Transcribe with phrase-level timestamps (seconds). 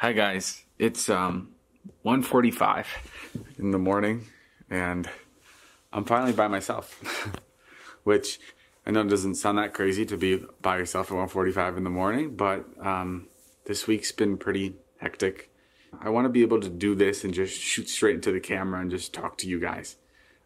[0.00, 1.52] Hi guys, it's um
[2.04, 2.84] 1:45
[3.58, 4.26] in the morning
[4.68, 5.08] and
[5.90, 7.00] I'm finally by myself.
[8.04, 8.38] Which
[8.86, 12.36] I know doesn't sound that crazy to be by yourself at 1:45 in the morning,
[12.36, 13.28] but um
[13.64, 15.50] this week's been pretty hectic.
[15.98, 18.82] I want to be able to do this and just shoot straight into the camera
[18.82, 19.96] and just talk to you guys.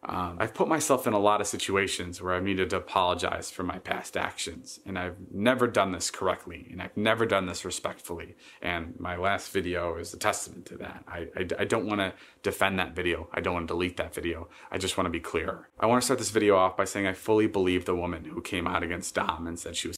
[0.03, 3.62] Um, I've put myself in a lot of situations where I've needed to apologize for
[3.62, 8.35] my past actions, and I've never done this correctly, and I've never done this respectfully.
[8.63, 11.05] And my last video is a testament to that.
[11.07, 13.29] I, I, I don't want to defend that video.
[13.35, 14.49] I don't want to delete that video.
[14.71, 15.68] I just want to be clear.
[15.79, 18.41] I want to start this video off by saying I fully believe the woman who
[18.41, 19.96] came out against Dom and said she was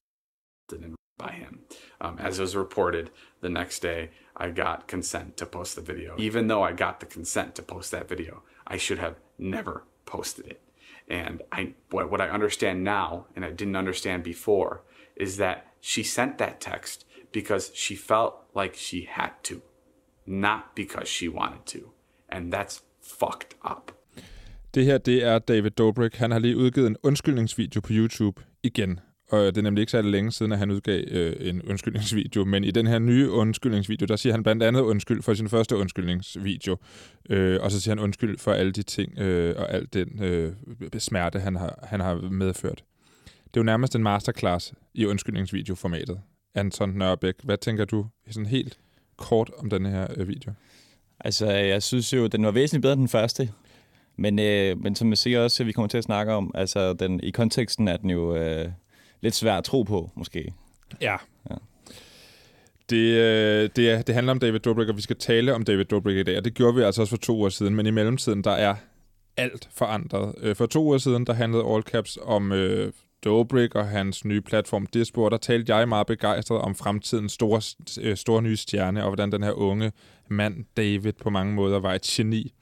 [1.18, 1.60] by him.
[2.00, 3.10] Um, as was reported,
[3.40, 6.16] the next day I got consent to post the video.
[6.18, 10.46] Even though I got the consent to post that video, I should have never posted
[10.46, 10.60] it.
[11.08, 14.82] And I what, I understand now, and I didn't understand before,
[15.16, 19.60] is that she sent that text because she felt like she had to,
[20.26, 21.90] not because she wanted to.
[22.28, 23.92] And that's fucked up.
[24.74, 26.14] Det her, det er David Dobrik.
[26.14, 29.00] Han har lige udgivet en undskyldningsvideo på YouTube igen.
[29.32, 32.44] Og det er nemlig ikke særlig længe siden, at han udgav øh, en undskyldningsvideo.
[32.44, 35.76] Men i den her nye undskyldningsvideo, der siger han blandt andet undskyld for sin første
[35.76, 36.76] undskyldningsvideo.
[37.30, 40.52] Øh, og så siger han undskyld for alle de ting øh, og alt den øh,
[40.98, 42.84] smerte, han har, han har medført.
[43.24, 46.20] Det er jo nærmest en masterclass i undskyldningsvideoformatet.
[46.54, 48.78] Anton Nørbæk, hvad tænker du sådan helt
[49.16, 50.52] kort om den her øh, video?
[51.20, 53.50] Altså, jeg synes jo, den var væsentligt bedre end den første.
[54.16, 56.92] Men, øh, men som jeg siger også, at vi kommer til at snakke om, altså
[56.92, 58.68] den, i konteksten er den jo øh,
[59.22, 60.54] lidt svær at tro på, måske.
[61.00, 61.16] Ja.
[61.50, 61.54] ja.
[62.90, 66.16] Det, øh, det, det handler om David Dobrik, og vi skal tale om David Dobrik
[66.16, 68.44] i dag, og det gjorde vi altså også for to år siden, men i mellemtiden,
[68.44, 68.74] der er
[69.36, 70.34] alt forandret.
[70.38, 72.92] Øh, for to år siden, der handlede All Caps om øh,
[73.24, 77.62] Dobrik og hans nye platform Dispo, og der talte jeg meget begejstret om fremtidens store,
[78.00, 79.92] øh, store nye stjerne, og hvordan den her unge
[80.28, 82.52] mand, David, på mange måder var et geni.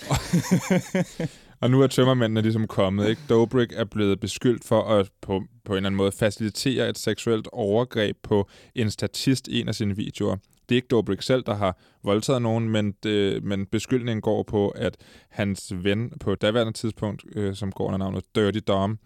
[1.60, 3.08] Og nu er tømmermændene ligesom kommet.
[3.08, 3.22] Ikke?
[3.28, 7.48] Dobrik er blevet beskyldt for at på, på en eller anden måde facilitere et seksuelt
[7.52, 10.36] overgreb på en statist i en af sine videoer.
[10.68, 14.68] Det er ikke Dobrik selv, der har voldtaget nogen, men, det, men beskyldningen går på,
[14.68, 14.96] at
[15.30, 18.98] hans ven på daværende tidspunkt, øh, som går under navnet Dirty Dom,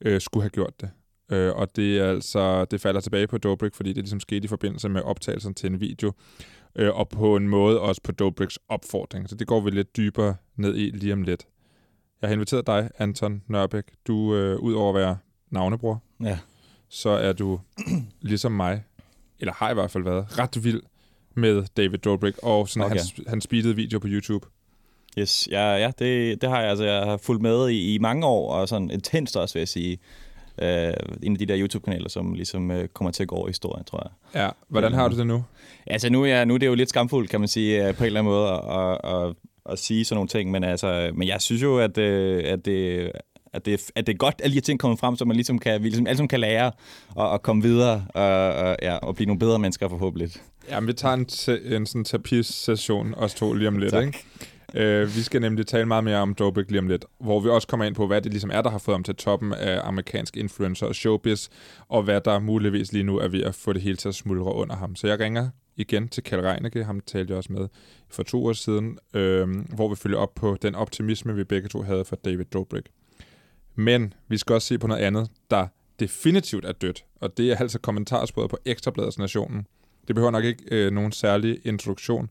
[0.00, 0.90] øh, skulle have gjort det.
[1.32, 4.48] Øh, og det er altså det falder tilbage på Dobrik, fordi det ligesom skete i
[4.48, 6.12] forbindelse med optagelsen til en video,
[6.76, 9.28] øh, og på en måde også på Dobriks opfordring.
[9.28, 11.46] Så det går vi lidt dybere ned i lige om lidt.
[12.24, 13.84] Jeg har inviteret dig, Anton Nørbæk.
[14.06, 15.16] Du, øh, ud over at være
[15.50, 16.38] navnebror, ja.
[16.88, 17.60] så er du
[18.20, 18.84] ligesom mig,
[19.40, 20.82] eller har i hvert fald været, ret vild
[21.34, 22.96] med David Dobrik og sådan okay.
[22.96, 24.46] hans, hans speedede video på YouTube.
[25.18, 26.70] Yes, ja, ja det, det har jeg.
[26.70, 29.68] Altså, jeg har fulgt med i, i mange år, og sådan intenst også, vil jeg
[29.68, 29.98] sige.
[30.62, 30.66] Uh,
[31.22, 33.84] en af de der YouTube-kanaler, som ligesom uh, kommer til at gå over i historien,
[33.84, 34.42] tror jeg.
[34.42, 35.44] Ja, hvordan har du det nu?
[35.86, 38.06] Altså, nu er, nu er det jo lidt skamfuldt, kan man sige, uh, på en
[38.06, 39.36] eller anden måde, og, og
[39.70, 43.10] at sige sådan nogle ting, men, altså, men jeg synes jo, at, øh, at, det,
[43.52, 45.58] at, det, at det er godt, at de her ting kommer frem, så man ligesom
[45.58, 46.72] kan, vi ligesom, alle kan lære
[47.14, 50.30] og, og komme videre og, og, ja, og blive nogle bedre mennesker forhåbentlig.
[50.70, 51.26] Ja, vi tager en,
[51.72, 54.24] en sådan terapisession, os to lige om lidt, ikke?
[54.76, 57.68] Uh, vi skal nemlig tale meget mere om Dobrik lige om lidt, hvor vi også
[57.68, 60.36] kommer ind på, hvad det ligesom er, der har fået ham til toppen af amerikansk
[60.36, 61.48] influencer og showbiz,
[61.88, 64.54] og hvad der muligvis lige nu er ved at få det hele til at smuldre
[64.54, 64.96] under ham.
[64.96, 67.68] Så jeg ringer igen til Kjell Reinicke, ham talte jeg også med
[68.08, 71.82] for to år siden, øh, hvor vi følger op på den optimisme, vi begge to
[71.82, 72.84] havde for David Dobrik.
[73.74, 75.66] Men vi skal også se på noget andet, der
[76.00, 79.66] definitivt er dødt, og det er altså kommentarsporet på Ekstrabladets Nationen.
[80.08, 82.30] Det behøver nok ikke øh, nogen særlig introduktion,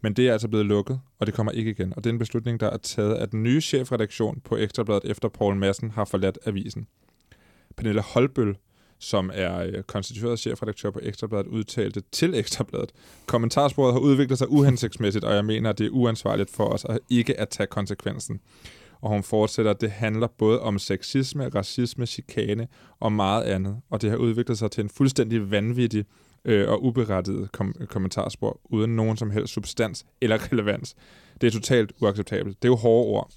[0.00, 1.92] men det er altså blevet lukket, og det kommer ikke igen.
[1.96, 5.28] Og det er en beslutning, der er taget af den nye chefredaktion på Ekstrabladet, efter
[5.28, 6.86] Paul Madsen har forladt avisen.
[7.76, 8.56] Pernille Holbøl
[8.98, 12.92] som er øh, konstitueret chefredaktør på Ekstrabladet, udtalte til Ekstrabladet.
[13.26, 16.98] Kommentarsporet har udviklet sig uhensigtsmæssigt, og jeg mener, at det er uansvarligt for os at
[17.10, 18.40] ikke at tage konsekvensen.
[19.00, 22.68] Og hun fortsætter, at det handler både om sexisme, racisme, chikane
[23.00, 23.76] og meget andet.
[23.90, 26.04] Og det har udviklet sig til en fuldstændig vanvittig
[26.44, 30.96] øh, og uberettiget kom- kommentarspor, uden nogen som helst substans eller relevans.
[31.40, 32.62] Det er totalt uacceptabelt.
[32.62, 33.30] Det er jo hårde ord.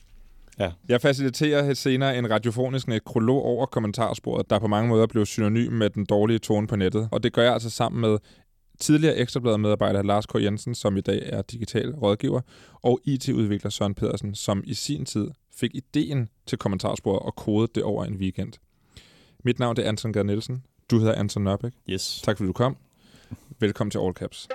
[0.60, 0.72] Ja.
[0.90, 5.90] Jeg faciliterer senere en radiofonisk nekrolog over kommentarsporet, der på mange måder blev synonym med
[5.90, 7.10] den dårlige tone på nettet.
[7.12, 8.18] Og det gør jeg altså sammen med
[8.80, 10.36] tidligere Ekstrabladet-medarbejder Lars K.
[10.36, 12.42] Jensen, som i dag er digital rådgiver,
[12.74, 17.84] og IT-udvikler Søren Pedersen, som i sin tid fik ideen til kommentarsporet og kodede det
[17.84, 18.54] over en weekend.
[19.44, 20.64] Mit navn er Anton Gerd Nielsen.
[20.92, 21.72] Du hedder Anton Nørbæk.
[21.90, 22.22] Yes.
[22.24, 22.78] Tak fordi du kom.
[23.60, 24.48] Velkommen til All Caps.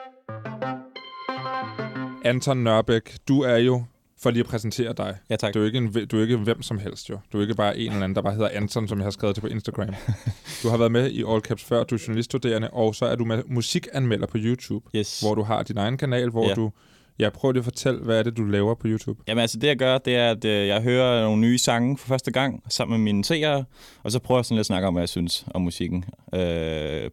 [2.25, 3.85] Anton Nørbæk, du er jo
[4.25, 5.17] For lige at præsentere dig.
[5.31, 5.55] Ja, tak.
[5.55, 7.19] Du er, ikke en, du er ikke hvem som helst, jo.
[7.33, 9.37] Du er ikke bare en eller anden, der bare hedder Anton, som jeg har skrevet
[9.37, 9.89] til på Instagram.
[10.63, 13.25] du har været med i All Caps før, du er journaliststuderende, og så er du
[13.25, 15.21] med musikanmelder på YouTube, Yes.
[15.21, 16.55] hvor du har din egen kanal, hvor Ja.
[16.55, 16.71] du...
[17.19, 19.21] Ja, prøv lige at fortælle, hvad er det, du laver på YouTube?
[19.29, 22.07] Jamen altså, det jeg gør, det er, at øh, jeg hører nogle nye sange for
[22.09, 23.65] første gang sammen med mine seere,
[24.03, 26.05] og så prøver jeg sådan lidt at snakke om, hvad jeg synes om musikken.
[26.35, 26.41] Øh,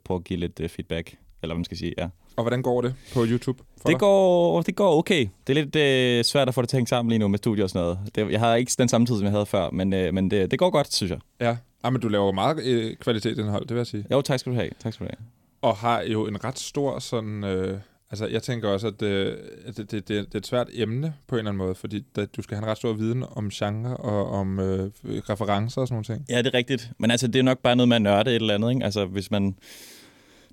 [0.06, 1.08] prøve at give lidt øh, feedback,
[1.44, 2.08] eller hvad man skal sige, ja.
[2.36, 3.64] Og hvordan går det på YouTube?
[3.82, 4.00] For Det dig?
[4.00, 5.28] går, det går okay.
[5.48, 7.38] Det er lidt øh, svært at få det til at hænge sammen lige nu med
[7.38, 8.00] studier og sådan noget.
[8.16, 10.52] Det, jeg har ikke den samme tid, som jeg havde før, men, øh, men det,
[10.52, 11.20] det går godt, synes jeg.
[11.42, 11.58] Ja.
[11.84, 14.06] Ah, men du laver meget øh, kvalitetsindhold, det vil jeg sige.
[14.12, 14.70] Jo, tak skal du have.
[14.80, 15.28] Tak skal du have.
[15.62, 17.44] Og har jo en ret stor sådan...
[17.44, 17.78] Øh,
[18.12, 21.14] altså, jeg tænker også, at, øh, at det, det, det, det er et svært emne
[21.28, 23.50] på en eller anden måde, fordi da, du skal have en ret stor viden om
[23.50, 26.26] genre og om øh, referencer og sådan nogle ting.
[26.30, 26.92] Ja, det er rigtigt.
[26.98, 28.86] Men altså, det er nok bare noget med at nørde et eller andet, ikke?
[28.86, 29.56] Altså, hvis man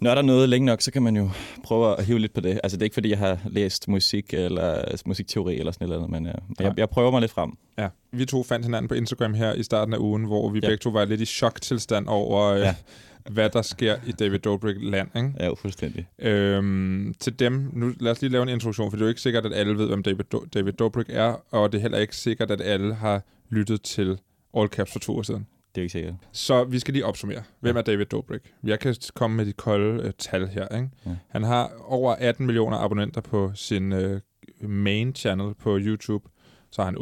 [0.00, 1.30] nørder noget længe nok, så kan man jo
[1.64, 2.60] prøve at hive lidt på det.
[2.62, 6.04] Altså, det er ikke, fordi jeg har læst musik eller musikteori eller sådan et eller
[6.06, 6.34] andet, men øh,
[6.66, 7.50] jeg, jeg prøver mig lidt frem.
[7.78, 7.88] Ja.
[8.12, 10.68] Vi to fandt hinanden på Instagram her i starten af ugen, hvor vi Ja.
[10.68, 12.74] begge to var lidt i choktilstand over, øh, Ja.
[13.30, 15.08] hvad der sker i David Dobrik-land.
[15.16, 15.32] Ikke?
[15.40, 16.06] Ja, fuldstændig.
[16.18, 19.20] Øhm, til dem, nu lad os lige lave en introduktion, for det er jo ikke
[19.20, 22.16] sikkert, at alle ved, hvem David, Do- David Dobrik er, og det er heller ikke
[22.16, 24.18] sikkert, at alle har lyttet til
[24.56, 25.46] All Caps for to år siden.
[25.78, 26.14] Det er ikke sikkert.
[26.32, 27.42] Så vi skal lige opsummere.
[27.60, 28.40] Hvem er David Dobrik?
[28.64, 30.76] Jeg kan komme med de kolde øh, tal her.
[30.76, 30.88] Ikke?
[31.06, 31.10] Ja.
[31.28, 34.20] Han har over 18 millioner abonnenter på sin øh,
[34.60, 36.28] main channel på YouTube.
[36.70, 36.96] Så har han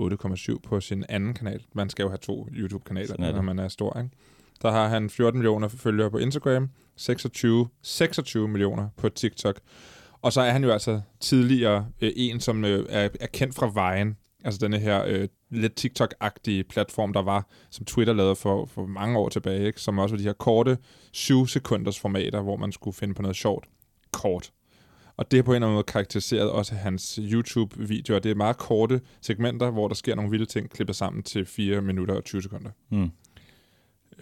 [0.55, 1.63] 8,7 på sin anden kanal.
[1.75, 3.99] Man skal jo have to YouTube-kanaler, er når man er stor.
[3.99, 4.11] Ikke?
[4.63, 9.61] Der har han 14 millioner følgere på Instagram, 26, 26 millioner på TikTok.
[10.23, 13.71] Og så er han jo altså tidligere øh, en, som øh, er, er kendt fra
[13.75, 14.17] vejen.
[14.45, 19.19] Altså denne her øh, lidt TikTok-agtige platform, der var, som Twitter lavede for, for mange
[19.19, 19.81] år tilbage, ikke?
[19.81, 20.79] som også var de her korte
[21.17, 23.69] 7-sekunders formater, hvor man skulle finde på noget sjovt
[24.13, 24.53] kort.
[25.17, 28.19] Og det er på en eller anden måde karakteriseret også hans YouTube-videoer.
[28.19, 31.83] Det er meget korte segmenter, hvor der sker nogle vilde ting, klippet sammen til 4
[31.83, 32.71] minutter og 20 sekunder.
[32.91, 33.11] Mm.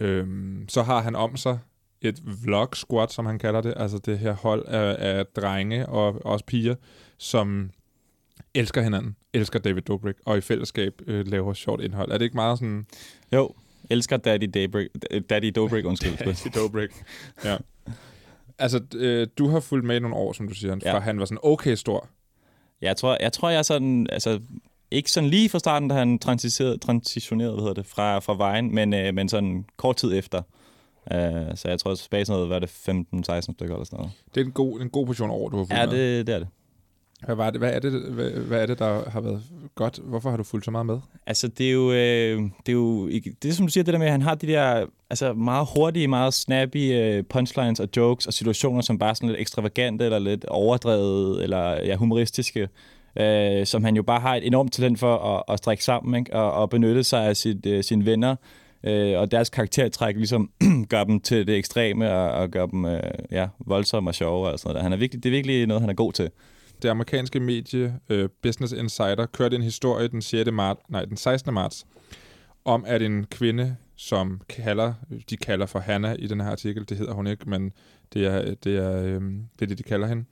[0.00, 1.58] Øhm, så har han om sig
[2.00, 6.26] et vlog squad, som han kalder det, altså det her hold af, af drenge og
[6.26, 6.74] også piger,
[7.18, 7.70] som
[8.54, 12.10] elsker hinanden, elsker David Dobrik, og i fællesskab øh, laver sjovt indhold.
[12.12, 12.86] Er det ikke meget sådan...
[13.32, 13.50] Jo,
[13.90, 14.86] elsker Daddy, Daybreak,
[15.30, 16.16] Daddy Dobrik, undskyld.
[16.24, 16.90] David Dobrik.
[17.44, 17.56] ja.
[18.58, 20.98] Altså, øh, du har fulgt med i nogle år, som du siger, Ja.
[20.98, 22.08] han var sådan okay stor.
[22.80, 24.40] Jeg tror, jeg tror, jeg er sådan, altså,
[24.90, 28.74] ikke sådan lige fra starten, da han transitionerede, transitionerede hvad hedder det, fra, fra vejen,
[28.74, 30.42] men, øh, men sådan kort tid efter.
[31.10, 31.16] Uh,
[31.54, 34.12] så jeg tror, tilbage sådan noget, hvad er det, 15-16 stykker eller sådan noget.
[34.34, 36.18] Det er en god, en god portion år, du har fulgt Ja, med.
[36.18, 36.48] det, det er det.
[37.24, 39.42] Hvad, var det, hvad, er det, hvad, hvad er det, der har været
[39.74, 40.00] godt?
[40.04, 40.98] Hvorfor har du fulgt så meget med?
[41.26, 43.92] Altså, det er jo, øh, det er jo ikke, det er som du siger, det
[43.92, 47.88] der med, at han har de der altså, meget hurtige, meget snappy øh, punchlines og
[47.96, 52.68] jokes og situationer, som bare er sådan lidt ekstravagante eller lidt overdrevet eller ja, humoristiske,
[53.16, 56.36] øh, som han jo bare har et enormt talent for at, at strække sammen ikke?
[56.36, 58.36] Og, og benytte sig af sit, øh, sine venner
[58.84, 60.50] øh, og deres karaktertræk ligesom
[60.92, 63.00] gør dem til det ekstreme og, og gør dem øh,
[63.30, 64.82] ja, voldsomme og sjove og sådan noget.
[64.82, 66.30] Han er virkelig, det er virkelig noget, han er god til.
[66.82, 70.50] Det amerikanske medie øh, Business Insider kørte en historie den 6.
[70.52, 71.54] Marts, nej, den 16.
[71.54, 71.86] marts
[72.64, 74.94] om at en kvinde, som kalder,
[75.30, 77.72] de kalder for Hannah i den her artikel, det hedder hun ikke, men
[78.12, 79.22] det er det, er, øh,
[79.58, 80.24] det, er det de kalder hende.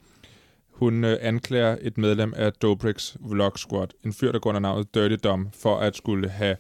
[0.71, 4.95] Hun øh, anklager et medlem af Dobrik's Vlog Squad, en fyr, der går under navnet
[4.95, 6.57] Dirty Dom, for at skulle have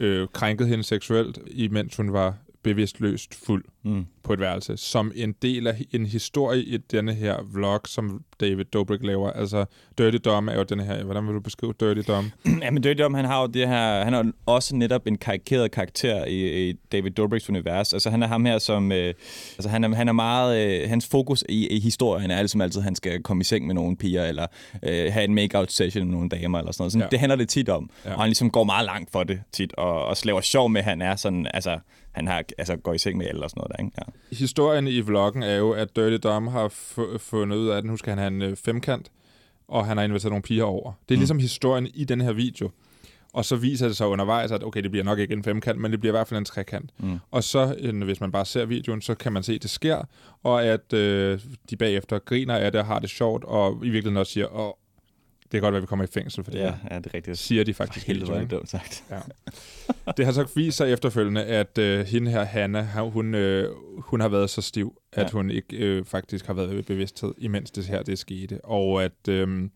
[0.00, 4.06] øh, krænket hende seksuelt, imens hun var bevidstløst fuld Mm.
[4.22, 8.64] på et værelse, som en del af en historie i denne her vlog, som David
[8.64, 9.30] Dobrik laver.
[9.30, 9.64] Altså,
[9.98, 11.04] Dirty Dom er jo den her...
[11.04, 12.30] Hvordan vil du beskrive Dirty Dom?
[12.62, 15.70] Ja, men Dirty Dom, han har jo det her, han er også netop en karikeret
[15.70, 17.92] karakter i, i David Dobrik's univers.
[17.92, 19.14] Altså han er ham her, som, øh,
[19.58, 22.80] altså han er, han er meget, øh, hans fokus i, i historien er ligesom altid,
[22.80, 24.46] at han skal komme i seng med nogle piger, eller
[24.82, 26.92] øh, have en make-out session med nogle damer, eller sådan noget.
[26.92, 27.08] Sådan, Ja.
[27.10, 28.10] Det handler det tit om, Ja.
[28.10, 28.14] ja.
[28.14, 30.84] og han ligesom går meget langt for det tit, og, og laver sjov med, at
[30.84, 31.78] han er sådan, altså,
[32.12, 33.90] han har, altså, går i seng med alle og sådan noget der, ikke?
[33.98, 34.36] Ja.
[34.36, 37.96] Historien i vloggen er jo, at Dirty Dom har fu- fundet ud af, at nu
[37.96, 39.10] skal han have en øh, femkant,
[39.68, 40.92] og han har inviteret nogle piger over.
[41.08, 41.20] Det er Mm.
[41.20, 42.70] ligesom historien i den her video.
[43.32, 45.90] Og så viser det sig undervejs, at okay, det bliver nok ikke en femkant, men
[45.92, 46.90] det bliver i hvert fald en trekant.
[46.98, 47.18] Mm.
[47.30, 50.02] Og så, øh, hvis man bare ser videoen, så kan man se, at det sker,
[50.42, 54.16] og at øh, de bagefter griner af det og har det sjovt, og i virkeligheden
[54.16, 54.72] også siger, åh,
[55.52, 56.88] det kan godt være, at vi kommer i fængsel for det Ja, her.
[56.90, 57.38] ja, det er rigtigt.
[57.38, 58.08] Siger de faktisk.
[58.08, 59.04] i Helvede, det dumt sagt.
[59.10, 59.18] Ja.
[60.16, 64.28] Det har så vist sig efterfølgende, at øh, hende her, Hanna, hun, øh, hun har
[64.28, 65.30] været så stiv, at Ja.
[65.32, 68.64] hun ikke øh, faktisk har været ved bevidsthed, imens det her det skete.
[68.64, 69.68] Og at øh,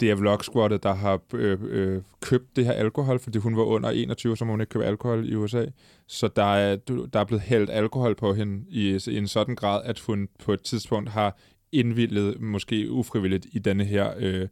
[0.00, 3.62] det er Vlog Squadet, der har øh, øh, købt det her alkohol, fordi hun var
[3.62, 5.64] under 21, så må hun ikke købe alkohol i USA.
[6.06, 6.76] Så der er,
[7.12, 10.52] der er blevet hældt alkohol på hende i, i en sådan grad, at hun på
[10.52, 11.36] et tidspunkt har
[11.72, 14.12] indvildet, måske ufrivilligt, i denne her...
[14.18, 14.48] Øh,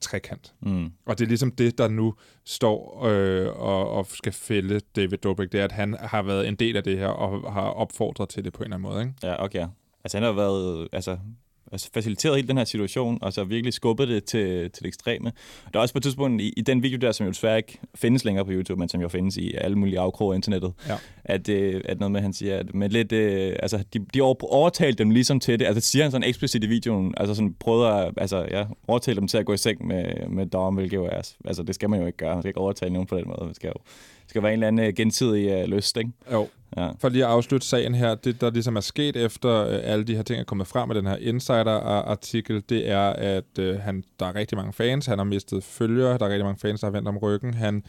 [0.00, 0.54] trekant.
[0.60, 0.92] Mm.
[1.06, 5.52] Og det er ligesom det, der nu står øh, og, og skal fælde David Dobrik,
[5.52, 8.44] det er, at han har været en del af det her og har opfordret til
[8.44, 9.02] det på en eller anden måde.
[9.02, 9.14] Ikke?
[9.22, 9.66] Ja, okay.
[10.04, 11.18] Altså han har været, altså,
[11.72, 15.32] altså faciliteret hele den her situation, og så virkelig skubbet det til, til det ekstreme.
[15.72, 17.78] Der er også på et tidspunkt i, i den video der, som jo desværre ikke
[17.94, 20.94] findes længere på YouTube, men som jo findes i alle mulige afkroge af internettet, Ja.
[21.24, 24.52] at, øh, at noget med, han siger, at med lidt, øh, altså, de, de over,
[24.54, 27.88] overtalte dem ligesom til det, altså siger han sådan eksplicit i videoen, altså sådan prøvede
[27.92, 31.04] at, altså ja, overtale dem til at gå i seng med, med Dom, hvilket jo
[31.04, 33.24] er, altså det skal man jo ikke gøre, man skal ikke overtale nogen på den
[33.26, 33.74] måde, det skal jo
[34.26, 36.10] skal være en eller anden øh, gensidig uh, lyst, ikke?
[36.32, 36.48] Jo.
[36.76, 36.90] Ja.
[36.98, 40.16] For lige at afslutte sagen her, det der ligesom er sket efter øh, alle de
[40.16, 44.26] her ting er kommet frem med den her Insider-artikel, det er, at øh, han, der
[44.26, 46.92] er rigtig mange fans, han har mistet følgere, der er rigtig mange fans, der har
[46.92, 47.54] vendt om ryggen.
[47.54, 47.84] Han,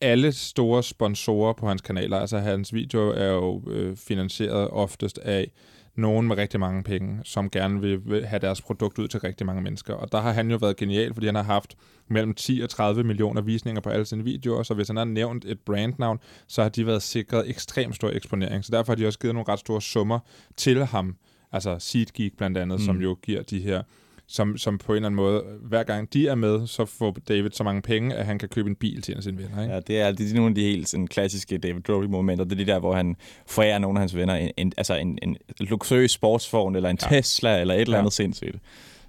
[0.00, 5.50] alle store sponsorer på hans kanaler, altså hans video er jo øh, finansieret oftest af
[5.96, 9.62] nogen med rigtig mange penge, som gerne vil, have deres produkt ud til rigtig mange
[9.62, 9.94] mennesker.
[9.94, 11.76] Og der har han jo været genial, fordi han har haft
[12.08, 15.44] mellem 10 og 30 millioner visninger på alle sine videoer, så hvis han har nævnt
[15.44, 18.64] et brandnavn, så har de været sikret ekstremt stor eksponering.
[18.64, 20.18] Så derfor har de også givet nogle ret store summer
[20.56, 21.16] til ham.
[21.52, 22.84] Altså SeatGeek blandt andet, mm.
[22.84, 23.82] som jo giver de her
[24.26, 27.50] som, som på en eller anden måde, hver gang de er med, så får David
[27.50, 29.62] så mange penge, at han kan købe en bil til en af sine venner.
[29.62, 29.74] Ikke?
[29.74, 32.44] Ja, det er, det er nogle af de helt sådan, klassiske David Dobrik-momenter.
[32.44, 35.18] Det er de der, hvor han forærer nogle af hans venner en, en, altså en,
[35.22, 37.08] en luksuriøs sportsvogn, eller en Ja.
[37.16, 37.98] Tesla, eller et eller Ja.
[37.98, 38.56] andet sindssygt.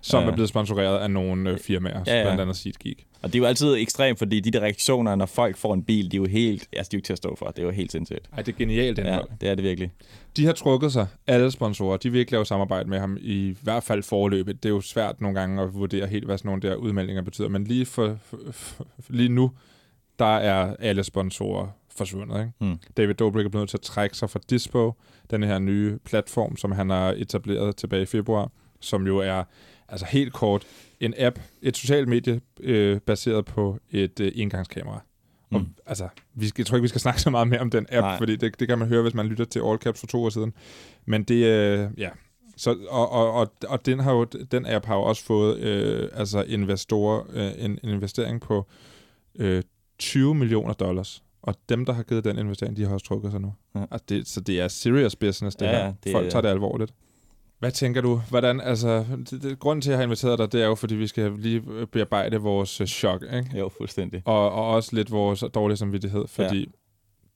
[0.02, 0.30] Som Ja.
[0.30, 2.24] er blevet sponsoreret af nogle øh, firmaer, Ja, ja.
[2.24, 3.06] blandt andet SeatGeek.
[3.24, 6.12] Og det er jo altid ekstremt, fordi de der reaktioner, når folk får en bil,
[6.12, 7.46] de er jo helt, altså de er jo ikke til at stå for.
[7.46, 8.30] Det er jo helt sindssygt.
[8.34, 9.30] Ej, det er genialt Ja, indhold.
[9.42, 9.92] det er det virkelig.
[10.38, 11.98] De har trukket sig, alle sponsorer.
[11.98, 14.64] De vil ikke lave samarbejde med ham, i hvert fald forløbet.
[14.64, 17.48] Det er jo svært nogle gange at vurdere helt, hvad sådan nogle der udmeldinger betyder.
[17.50, 19.52] Men lige, for, for, for, lige nu,
[20.20, 22.40] der er alle sponsorer forsvundet.
[22.40, 22.52] Ikke?
[22.60, 22.80] Mm.
[22.98, 24.94] David Dobrik er blevet nødt til at trække sig fra Dispo,
[25.32, 29.44] den her nye platform, som han har etableret tilbage i februar, som jo er,
[29.90, 30.64] altså helt kort,
[31.06, 35.00] en app, et socialt medie øh, baseret på et øh, engangskamera.
[35.52, 35.68] Og, Mm.
[35.86, 38.04] altså, vi skal, jeg tror ikke, vi skal snakke så meget mere om den app,
[38.04, 38.18] Nej.
[38.18, 40.30] fordi det, det kan man høre, hvis man lytter til All Caps for to år
[40.30, 40.54] siden.
[41.06, 42.10] Men det, øh, ja.
[42.58, 46.10] Så, og, og, og, og den, har jo, den app har jo også fået øh,
[46.14, 48.66] altså investorer, øh, en, en investering på
[49.40, 49.64] øh,
[50.00, 51.24] 20 millioner dollars.
[51.42, 53.54] Og dem, der har givet den investering, de har også trukket sig nu.
[53.76, 53.82] Ja.
[53.92, 55.94] Altså det, så det er serious business, det Ja, her.
[56.04, 56.94] det Folk er- tager det alvorligt.
[57.64, 58.22] Hvad tænker du?
[58.30, 60.96] Hvordan, altså, det, det, grunden til, at jeg har inviteret dig, det er jo, fordi
[60.96, 63.58] vi skal lige bearbejde vores øh, chok, ikke?
[63.58, 64.22] Jo, fuldstændig.
[64.26, 66.66] Og, og også lidt vores dårlige samvittighed, fordi ja.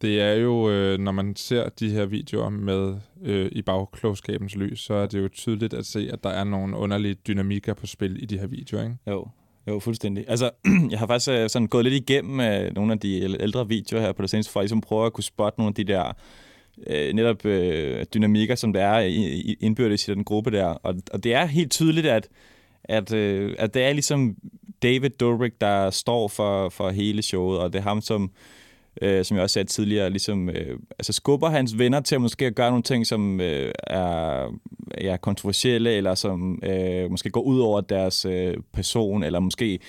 [0.01, 4.79] det er jo, øh, når man ser de her videoer med øh, i bagklogskabens lys,
[4.79, 8.23] så er det jo tydeligt at se, at der er nogle underlige dynamikker på spil
[8.23, 8.97] i de her videoer, ikke?
[9.07, 9.27] Jo,
[9.67, 10.25] jo, fuldstændig.
[10.27, 10.49] Altså,
[10.91, 14.01] jeg har faktisk øh, sådan gået lidt igennem øh, nogle af de æl- ældre videoer
[14.01, 16.13] her på det seneste, for at ligesom prøve at kunne spotte nogle af de der
[16.87, 18.99] øh, netop øh, dynamikker, som der er
[19.59, 20.65] indbyrdes i den gruppe der.
[20.65, 22.27] Og, og det er helt tydeligt, at,
[22.83, 24.35] at, øh, at det er ligesom
[24.83, 28.31] David Dobrik, der står for, for hele showet, og det er ham, som
[29.01, 32.45] øh, som jeg også sagde tidligere, ligesom, øh, altså skubber hans venner til at måske
[32.45, 34.47] at gøre nogle ting, som øh, er
[35.01, 39.79] ja, kontroversielle, eller som øh, måske går ud over deres øh, person, eller måske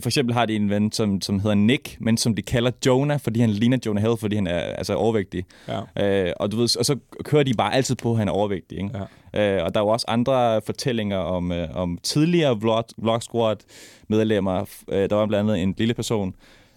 [0.00, 3.20] for eksempel har de en ven, som, som hedder Nick, men som de kalder Jonah,
[3.20, 5.44] fordi han ligner Jonah Hill, fordi han er altså overvægtig.
[5.68, 6.26] Ja.
[6.26, 8.78] Øh, og, du ved, og så kører de bare altid på, at han er overvægtig.
[8.78, 8.90] Ikke?
[9.34, 9.56] Ja.
[9.56, 13.56] Øh, og der er jo også andre fortællinger om, øh, om tidligere vlog, vlog squad
[14.08, 14.64] medlemmer.
[14.88, 16.34] Øh, der var blandt andet en lille person,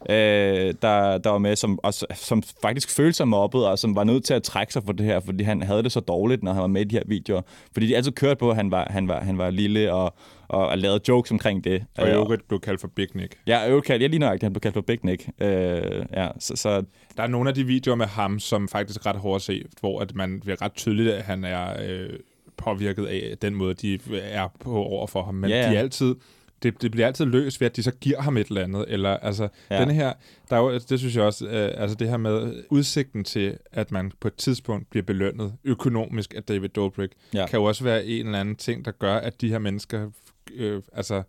[0.10, 4.04] øh, der, der var med, som, også, som faktisk følte sig mobbet, og som var
[4.04, 6.54] nødt til at trække sig for det her, fordi han havde det så dårligt, når
[6.54, 7.42] han var med i de her videoer.
[7.74, 10.14] Fordi de altid kørte på, at han var, han var, han var lille, og,
[10.48, 11.86] og, og lavede jokes omkring det.
[11.98, 13.38] Og Øh, øvrigt blev kaldt for Big Nick.
[13.48, 15.30] Ja, øvrigt jeg lige nøjagtigt, han blev kaldt for Big Nick.
[15.42, 16.84] Øh, ja, så, så
[17.18, 19.66] Der er nogle af de videoer med ham, som faktisk er ret hårdt at se,
[19.80, 22.10] hvor at man bliver ret tydeligt, at han er øh,
[22.58, 25.36] påvirket af den måde, de er på over for ham.
[25.36, 25.72] Men yeah.
[25.72, 26.16] de er altid,
[26.66, 28.86] det, det bliver altid løst ved, at de så giver ham et eller andet.
[28.88, 29.80] Eller, altså, Ja.
[29.80, 30.14] denne her,
[30.50, 33.92] der er jo, det synes jeg også, øh, altså det her med udsigten til, at
[33.92, 37.48] man på et tidspunkt bliver belønnet økonomisk af David Dobrik, Ja.
[37.48, 40.10] kan jo også være en eller anden ting, der gør, at de her mennesker
[40.56, 41.24] øh, altså,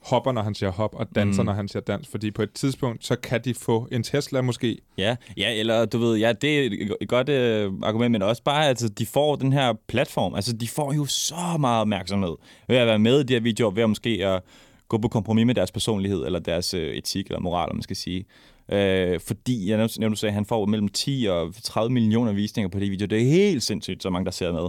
[0.00, 1.46] hopper, når han siger hop, og danser, mm.
[1.46, 2.08] når han siger dans.
[2.08, 5.98] Fordi på et tidspunkt, så kan de få en Tesla måske, Ja, ja, eller du
[5.98, 9.36] ved, ja, det er et godt øh, argument, men også bare, at altså, de får
[9.36, 10.34] den her platform.
[10.34, 12.34] Altså, de får jo så meget opmærksomhed
[12.68, 14.42] ved at være med i de her videoer, ved at måske at
[14.90, 17.96] gå på kompromis med deres personlighed, eller deres øh, etik, eller moral, om man skal
[17.96, 18.24] sige.
[18.72, 22.78] Øh, fordi, jeg nævnte, du at han får mellem 10 og 30 millioner visninger på
[22.80, 23.06] det video.
[23.06, 24.68] Det er helt sindssygt, så mange, der ser med.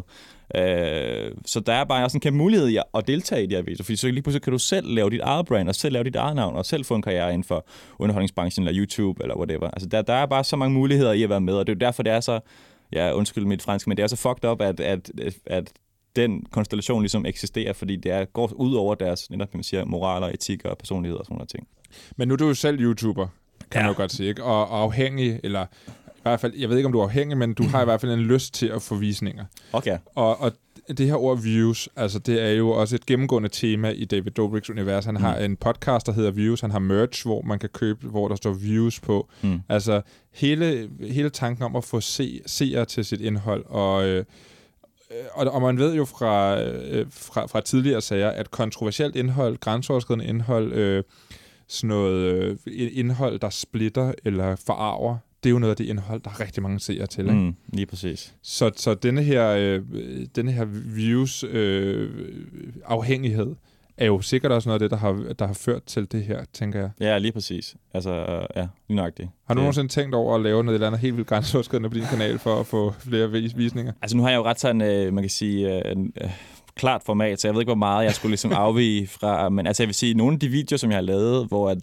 [0.55, 3.61] Øh, så der er bare også en kæmpe mulighed i at- deltage i det her
[3.63, 6.03] video, fordi så lige pludselig kan du selv lave dit eget brand, og selv lave
[6.03, 7.65] dit eget navn, og selv få en karriere inden for
[7.99, 9.67] underholdningsbranchen, eller YouTube, eller whatever.
[9.67, 11.75] Altså, der, der er bare så mange muligheder i at være med, og det er
[11.75, 12.39] jo derfor, det er så,
[12.93, 15.11] ja, undskyld mit fransk, men det er så fucked up, at, at,
[15.45, 15.71] at
[16.15, 20.23] den konstellation ligesom eksisterer, fordi det er, går ud over deres netop, man siger, moral
[20.23, 21.67] og etik og personlighed og sådan noget ting.
[22.17, 23.27] Men nu er du jo selv YouTuber,
[23.71, 23.85] kan ja.
[23.85, 24.43] man jo godt sige, ikke?
[24.43, 25.65] Og, og afhængig, eller
[26.07, 28.01] i hvert fald, jeg ved ikke, om du er afhængig, men du har i hvert
[28.01, 29.45] fald en lyst til at få visninger.
[29.73, 29.97] Okay.
[30.15, 30.51] Og, og
[30.97, 34.71] det her ord views, altså det er jo også et gennemgående tema i David Dobrik's
[34.71, 35.05] univers.
[35.05, 35.21] Han mm.
[35.21, 36.61] har en podcast, der hedder Views.
[36.61, 39.29] Han har merch, hvor man kan købe, hvor der står views på.
[39.41, 39.61] Mm.
[39.69, 40.01] Altså
[40.33, 43.65] hele, hele tanken om at få se, seere til sit indhold.
[43.65, 44.25] Og, øh,
[45.33, 50.25] og, og man ved jo fra, øh, fra, fra tidligere sager, at kontroversielt indhold, grænseoverskridende
[50.25, 51.03] indhold, øh,
[51.67, 56.21] sådan noget øh, indhold, der splitter eller forarver, det er jo noget af det indhold,
[56.21, 57.25] der er rigtig mange seere til.
[57.25, 57.33] Ikke?
[57.33, 58.35] Mm, lige præcis.
[58.41, 59.81] Så, så denne her, øh,
[60.35, 60.65] denne her
[60.95, 62.09] views øh,
[62.85, 63.55] afhængighed
[64.01, 66.43] er jo sikkert også noget af det, der har, der har ført til det her,
[66.53, 66.89] tænker jeg.
[66.99, 67.75] Ja, lige præcis.
[67.93, 69.29] Altså, øh, ja, lige nøjagtigt.
[69.47, 69.63] Har du det...
[69.63, 72.59] nogensinde tænkt over at lave noget eller andet helt vildt grænseoverskridende på din kanal for
[72.59, 73.93] at få flere visninger?
[74.01, 76.29] Altså, nu har jeg jo ret sådan, øh, man kan sige, øh, øh,
[76.75, 79.49] klart format, så jeg ved ikke, hvor meget jeg skulle ligesom afvige fra.
[79.49, 81.77] Men altså, jeg vil sige, nogle af de videoer, som jeg har lavet, hvor at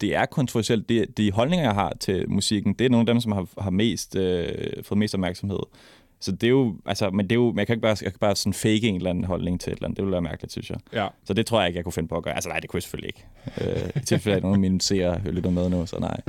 [0.00, 0.88] det er kontroversielt.
[0.88, 3.70] De, de holdninger, jeg har til musikken, det er nogle af dem, som har, har
[3.70, 4.48] mest, øh,
[4.82, 5.60] fået mest opmærksomhed.
[6.20, 8.18] Så det er jo, altså, men det er jo, man kan ikke bare, jeg kan
[8.20, 9.96] bare sådan fake en eller anden holdning til et eller andet.
[9.96, 10.78] Det ville være mærkeligt, synes jeg.
[10.92, 11.08] Ja.
[11.24, 12.34] Så det tror jeg ikke, jeg kunne finde på at gøre.
[12.34, 13.26] Altså nej, det kunne jeg selvfølgelig ikke.
[13.60, 16.20] Øh, I tilfælde af, at nogle af mine seere lytter med nu, så nej.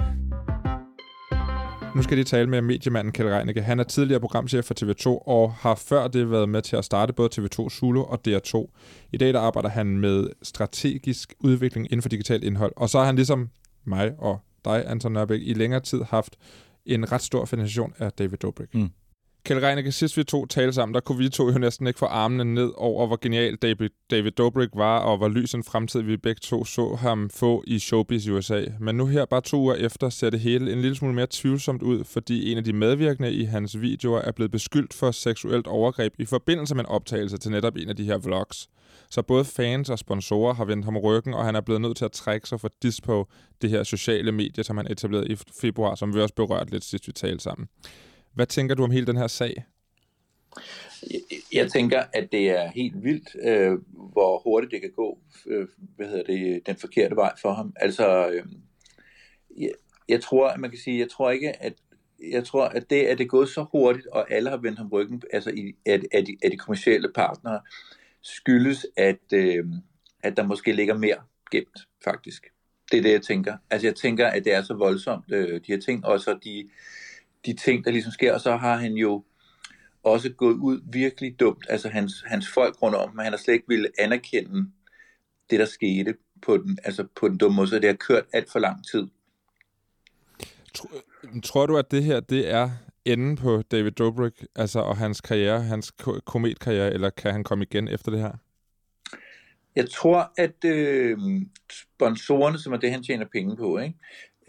[1.95, 3.61] Nu skal de tale med mediemanden Kjell Reinicke.
[3.61, 7.13] Han er tidligere programchef for TV2 og har før det været med til at starte
[7.13, 8.69] både TV2 Zulu og DR2.
[9.11, 12.71] I dag der arbejder han med strategisk udvikling inden for digitalt indhold.
[12.75, 13.49] Og så har han ligesom
[13.85, 16.35] mig og dig, Anton Nørbæk, i længere tid haft
[16.85, 18.75] en ret stor fascination af David Dobrik.
[18.75, 18.89] Mm.
[19.43, 22.05] Kjell Reinicke, sidst vi to talte sammen, der kunne vi to jo næsten ikke få
[22.05, 26.17] armene ned over, hvor genial David, David Dobrik var, og hvor lys en fremtid vi
[26.17, 28.65] begge to så ham få i showbiz i USA.
[28.79, 31.81] Men nu her, bare to uger efter, ser det hele en lille smule mere tvivlsomt
[31.81, 36.13] ud, fordi en af de medvirkende i hans videoer er blevet beskyldt for seksuelt overgreb
[36.19, 38.69] i forbindelse med en optagelse til netop en af de her vlogs.
[39.09, 42.05] Så både fans og sponsorer har vendt ham ryggen, og han er blevet nødt til
[42.05, 43.25] at trække sig for Dispo,
[43.61, 47.07] det her sociale medie, som han etablerede i februar, som vi også berørte lidt sidst
[47.07, 47.67] vi talte sammen.
[48.33, 49.65] Hvad tænker du om hele den her sag?
[51.53, 53.79] Jeg, tænker, at det er helt vildt, øh,
[54.13, 57.73] hvor hurtigt det kan gå, øh, hvad hedder det, den forkerte vej for ham.
[57.75, 58.45] Altså, øh,
[59.57, 59.71] jeg,
[60.09, 61.73] jeg tror, at man kan sige, jeg tror ikke, at
[62.31, 64.87] jeg tror, at det, at det er gået så hurtigt, og alle har vendt ham
[64.87, 67.61] ryggen, altså i, at, at, de, at de kommersielle partnere,
[68.21, 69.65] skyldes, at, øh,
[70.23, 71.17] at der måske ligger mere
[71.51, 72.47] gemt, faktisk.
[72.91, 73.57] Det er det, jeg tænker.
[73.69, 76.69] Altså, jeg tænker, at det er så voldsomt, øh, de her ting, og så de,
[77.45, 79.23] de ting, der ligesom sker, og så har han jo
[80.03, 81.65] også gået ud virkelig dumt.
[81.69, 84.71] Altså, hans, hans folk rundt om, men han har slet ikke ville anerkende
[85.49, 88.51] det, der skete på den, altså på den dumme måde, så det har kørt alt
[88.51, 89.07] for lang tid.
[90.73, 90.89] Tror,
[91.43, 92.69] tror du, at det her, det er
[93.05, 95.93] enden på David Dobrik, altså og hans karriere, hans
[96.25, 98.31] kometkarriere, eller kan han komme igen efter det her?
[99.75, 101.17] Jeg tror, at øh,
[101.71, 103.95] sponsorerne, som er det, han tjener penge på, ikke?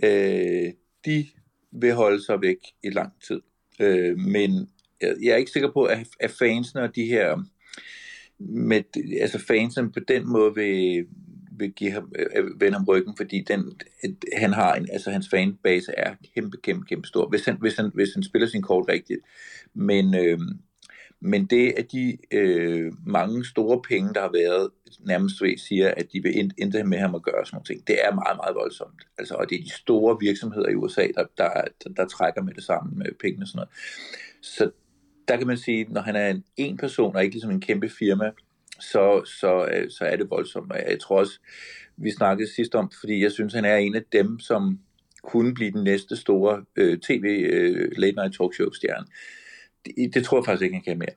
[0.03, 0.72] Øh,
[1.05, 1.26] de
[1.72, 3.40] vil holde sig væk i lang tid.
[3.80, 4.68] Øh, men
[5.00, 7.44] jeg, jeg er ikke sikker på, at, at fansene og de her
[8.38, 8.83] med,
[9.20, 11.06] altså fansene på den måde vil,
[11.59, 13.80] vil give ham, øh, vende ham ryggen, fordi den,
[14.37, 17.90] han har en, altså hans fanbase er kæmpe, kæmpe, kæmpe stor, hvis han, hvis han,
[17.94, 19.20] hvis han spiller sin kort rigtigt.
[19.74, 20.38] Men, øh,
[21.20, 26.12] men det, at de øh, mange store penge, der har været, nærmest ved, siger, at
[26.12, 29.02] de vil intet med ham at gøre sådan nogle ting, det er meget, meget voldsomt.
[29.18, 31.50] Altså, og det er de store virksomheder i USA, der, der,
[31.85, 33.70] der, der trækker med det samme med pengene og sådan noget.
[34.42, 34.70] Så
[35.28, 37.88] der kan man sige, når han er en, en person, og ikke ligesom en kæmpe
[37.88, 38.30] firma,
[38.80, 40.72] så, så, øh, så er det voldsomt.
[40.72, 41.40] Og jeg tror også,
[41.96, 44.80] vi snakkede sidst om, fordi jeg synes, han er en af dem, som
[45.22, 49.06] kunne blive den næste store øh, tv øh, late night talk show stjerne.
[49.85, 51.14] Det, det tror jeg faktisk ikke, han kan mere.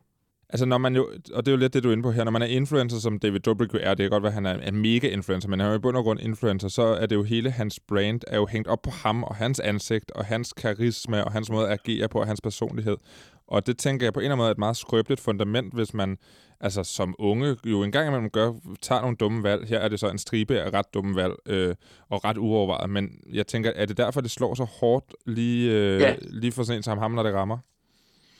[0.50, 2.24] Altså når man jo, og det er jo lidt det, du er inde på her,
[2.24, 4.68] når man er influencer, som David Dobrik er, det kan godt være, at han er
[4.68, 7.16] en mega influencer, men han er jo i bund og grund influencer, så er det
[7.16, 10.54] jo hele hans brand, er jo hængt op på ham og hans ansigt, og hans
[10.54, 12.98] karisma, og hans måde at agere på, og hans personlighed.
[13.48, 15.94] Og det tænker jeg på en eller anden måde er et meget skrøbeligt fundament, hvis
[15.94, 16.18] man
[16.60, 19.68] altså som unge jo engang imellem gør, tager nogle dumme valg.
[19.68, 21.76] Her er det så en stribe af ret dumme valg øh,
[22.10, 22.90] og ret uovervejet.
[22.90, 26.16] Men jeg tænker, er det derfor, det slår så hårdt lige, øh, ja.
[26.22, 27.58] lige for sent som ham, når det rammer?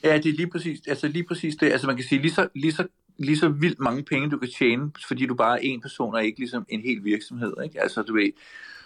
[0.04, 1.72] Ja, det er lige præcis, altså lige præcis det.
[1.72, 2.86] Altså man kan sige, lige så, lige så,
[3.18, 6.24] lige så vildt mange penge, du kan tjene, fordi du bare er en person, og
[6.24, 7.52] ikke ligesom en hel virksomhed.
[7.64, 7.82] Ikke?
[7.82, 8.32] Altså du ved,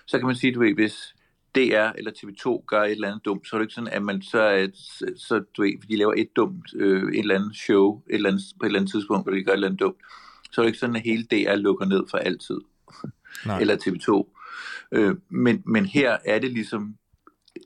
[0.07, 1.15] så kan man sige, du ved, hvis,
[1.55, 4.23] DR eller TV2 gør et eller andet dumt, så er det ikke sådan, at man
[4.23, 4.71] så,
[5.17, 8.43] så du ved, de laver et dumt, øh, et eller andet show et eller andet,
[8.61, 9.97] på et eller andet tidspunkt, hvor de gør et eller andet dumt,
[10.53, 12.59] så er det ikke sådan, at hele DR lukker ned for altid.
[13.47, 13.61] Nej.
[13.61, 14.35] eller TV2.
[14.93, 16.95] Øh, men, men her er det ligesom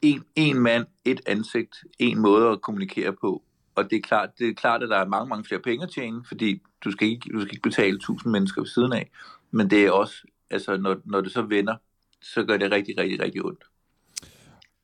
[0.03, 3.43] en, en mand, et ansigt, en måde at kommunikere på.
[3.75, 5.91] Og det er klart, det er klart at der er mange, mange flere penge at
[5.91, 9.11] tjene, fordi du skal ikke, du skal ikke betale 1000 mennesker ved siden af,
[9.51, 10.15] men det er også,
[10.51, 11.77] altså når, når det så vender,
[12.23, 13.65] så gør det rigtig, rigtig, rigtig ondt.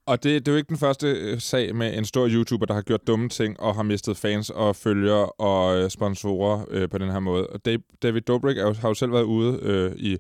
[0.07, 2.75] Og det, det er jo ikke den første øh, sag med en stor YouTuber, der
[2.75, 6.99] har gjort dumme ting og har mistet fans og følgere og øh, sponsorer øh, på
[6.99, 7.47] den her måde.
[7.47, 7.61] Og
[8.03, 10.17] David Dobrik er jo, har jo selv været ude øh, i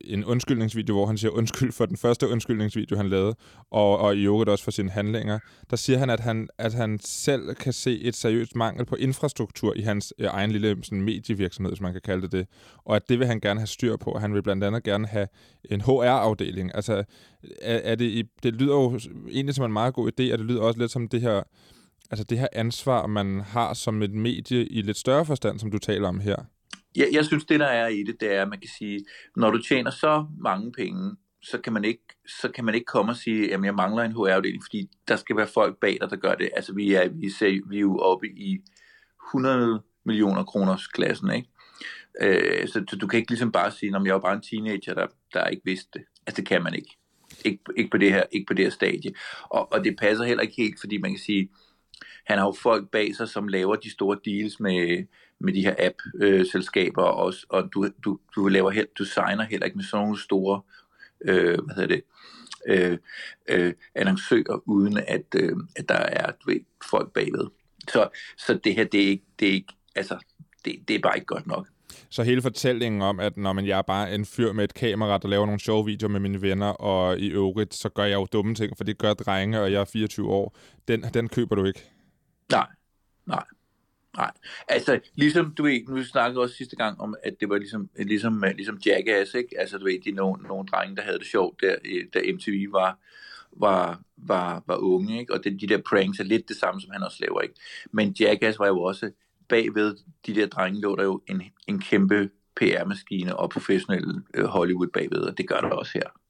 [0.00, 3.34] en undskyldningsvideo, hvor han siger undskyld for den første undskyldningsvideo, han lavede,
[3.70, 5.38] og, og i øvrigt også for sine handlinger.
[5.70, 9.74] Der siger han, at han, at han selv kan se et seriøst mangel på infrastruktur
[9.76, 12.46] i hans øh, egen lille sådan, medievirksomhed, som man kan kalde det det,
[12.84, 14.18] og at det vil han gerne have styr på.
[14.18, 15.28] Han vil blandt andet gerne have
[15.64, 16.70] en HR-afdeling.
[16.74, 17.04] Altså,
[17.62, 18.98] er, er det, det lyder jo
[19.30, 21.42] egentlig som en meget god idé, og det lyder også lidt som det her,
[22.10, 25.78] altså det her ansvar, man har som et medie i lidt større forstand, som du
[25.78, 26.36] taler om her
[26.96, 29.04] jeg, jeg synes, det der er i det, det er, at man kan sige,
[29.36, 32.02] når du tjener så mange penge, så kan man ikke,
[32.40, 35.36] så kan man ikke komme og sige, at jeg mangler en HR-afdeling, fordi der skal
[35.36, 36.50] være folk bag dig, der gør det.
[36.56, 38.60] Altså, vi er, vi ser, vi er jo oppe i
[39.28, 41.48] 100 millioner kroners klassen, ikke?
[42.20, 44.94] Øh, så, så du kan ikke ligesom bare sige, at jeg var bare en teenager,
[44.94, 46.02] der, der ikke vidste det.
[46.26, 46.96] Altså, det kan man ikke.
[47.44, 49.14] Ikke, ikke, på, det her, ikke på det her stadie.
[49.42, 51.48] Og, og det passer heller ikke helt, fordi man kan sige,
[52.24, 55.06] han har jo folk bag sig, som laver de store deals med,
[55.42, 59.66] med de her app-selskaber øh, også, og du, du, du laver helt, du signer heller
[59.66, 60.60] ikke med sådan nogle store,
[61.24, 62.02] øh, hvad hedder det,
[62.66, 62.98] øh,
[63.48, 67.46] øh, annoncører, uden at, øh, at der er du ved, folk bagved.
[67.88, 70.18] Så, så det her, det er ikke, det er ikke altså,
[70.64, 71.68] det, det er bare ikke godt nok.
[72.10, 75.18] Så hele fortællingen om, at når man, jeg er bare en fyr med et kamera,
[75.18, 78.26] der laver nogle sjove videoer med mine venner, og i øvrigt, så gør jeg jo
[78.32, 80.56] dumme ting, for det gør drenge, og jeg er 24 år,
[80.88, 81.90] den, den køber du ikke?
[82.50, 82.66] Nej,
[83.26, 83.44] nej.
[84.16, 84.30] Nej,
[84.68, 88.44] altså ligesom du ved, nu snakkede også sidste gang om, at det var ligesom, ligesom,
[88.44, 89.60] øh, ligesom Jackass, ikke?
[89.60, 92.72] Altså du ved, de nogle, nogle drenge, der havde det sjovt, der, øh, da MTV
[92.72, 92.98] var,
[93.52, 95.34] var, var, var unge, ikke?
[95.34, 97.54] Og det, de der pranks er lidt det samme, som han også laver, ikke?
[97.92, 99.10] Men Jackass var jo også
[99.48, 99.96] bagved
[100.26, 105.20] de der drenge, lå der jo en, en kæmpe PR-maskine og professionel øh, Hollywood bagved,
[105.20, 106.21] og det gør der også her.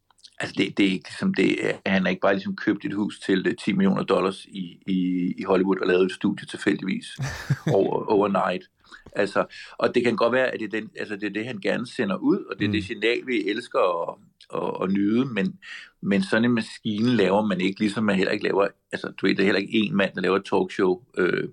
[0.43, 3.21] Altså det, det er ikke ligesom det, han har ikke bare ligesom købt et hus
[3.21, 7.07] til 10 øh, millioner dollars i, i, i Hollywood og lavet et studie tilfældigvis
[7.77, 8.65] over, overnight.
[9.13, 9.45] Altså,
[9.79, 11.87] og det kan godt være, at det er, den, altså det er det, han gerne
[11.87, 12.73] sender ud, og det er mm.
[12.73, 14.15] det signal, vi elsker at,
[14.55, 15.59] at, at nyde, men,
[16.01, 19.35] men sådan en maskine laver man ikke, ligesom man heller ikke laver, altså du ved,
[19.35, 21.49] det er heller ikke en mand, der laver et talkshow øh,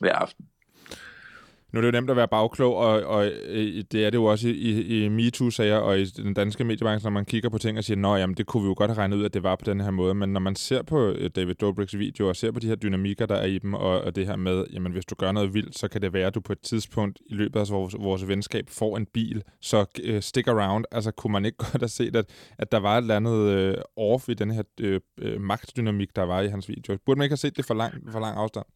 [0.00, 0.46] hver aften.
[1.72, 4.24] Nu er det jo nemt at være bagklog, og, og øh, det er det jo
[4.24, 7.78] også i, i, i MeToo-sager og i den danske mediebranche, når man kigger på ting
[7.78, 9.64] og siger, at det kunne vi jo godt have regnet ud, at det var på
[9.64, 10.14] den her måde.
[10.14, 13.26] Men når man ser på øh, David Dobrik's video og ser på de her dynamikker,
[13.26, 15.78] der er i dem, og, og det her med, jamen hvis du gør noget vildt,
[15.78, 18.64] så kan det være, at du på et tidspunkt i løbet af vores, vores venskab
[18.68, 20.84] får en bil, så uh, stick around.
[20.90, 22.24] Altså kunne man ikke godt have set, at,
[22.58, 26.40] at der var et eller andet uh, off i den her uh, magtdynamik, der var
[26.40, 26.98] i hans video.
[27.06, 28.66] Burde man ikke have set det for lang, for lang afstand?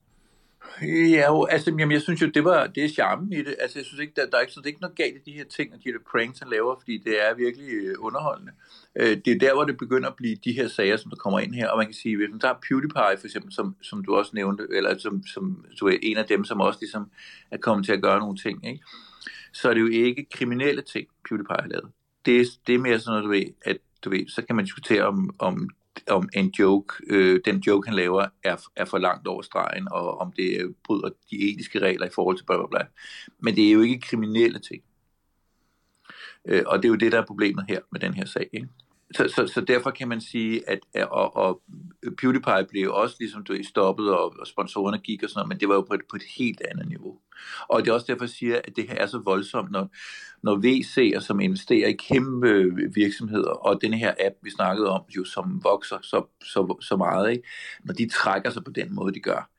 [0.82, 3.56] Ja, jo, altså, jamen, jeg synes jo, det, var, det er charmen i det.
[3.58, 5.30] Altså, jeg synes ikke, der, der er ikke, så det er ikke noget galt i
[5.30, 8.52] de her ting, og de her pranks, han laver, fordi det er virkelig øh, underholdende.
[8.96, 11.40] Øh, det er der, hvor det begynder at blive de her sager, som der kommer
[11.40, 14.16] ind her, og man kan sige, hvis man tager PewDiePie for eksempel, som, som du
[14.16, 17.10] også nævnte, eller som, som du er en af dem, som også ligesom
[17.50, 18.84] er kommet til at gøre nogle ting, ikke?
[19.56, 21.90] så er det jo ikke kriminelle ting, PewDiePie har lavet.
[22.26, 25.02] Det det er mere sådan noget, du ved, at du ved, så kan man diskutere
[25.02, 25.70] om, om
[26.10, 30.18] om en joke, øh, den joke, han laver, er, er for langt over stregen, og
[30.18, 32.86] om det øh, bryder de etiske regler i forhold til bla bla bla.
[33.38, 34.82] Men det er jo ikke kriminelle ting.
[36.44, 38.48] Øh, og det er jo det, der er problemet her med den her sag.
[38.52, 38.68] Ikke?
[39.14, 40.78] Så, så, så derfor kan man sige, at
[41.10, 41.62] og, og
[42.18, 45.68] PewDiePie blev også ligesom du stoppet, og, og sponsorerne gik og sådan noget, men det
[45.68, 47.18] var jo på et, på et helt andet niveau.
[47.68, 49.88] Og det er også derfor, jeg siger, at det her er så voldsomt, når,
[50.42, 55.02] når VC'er, som investerer i kæmpe øh, virksomheder, og den her app, vi snakkede om,
[55.16, 57.48] jo som vokser så, så, så meget, ikke?
[57.84, 59.50] når de trækker sig på den måde, de gør,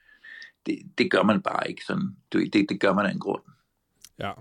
[0.65, 2.15] det, det gør man bare ikke sådan.
[2.31, 3.43] Det, det, det gør man af en grund.
[4.19, 4.31] Ja.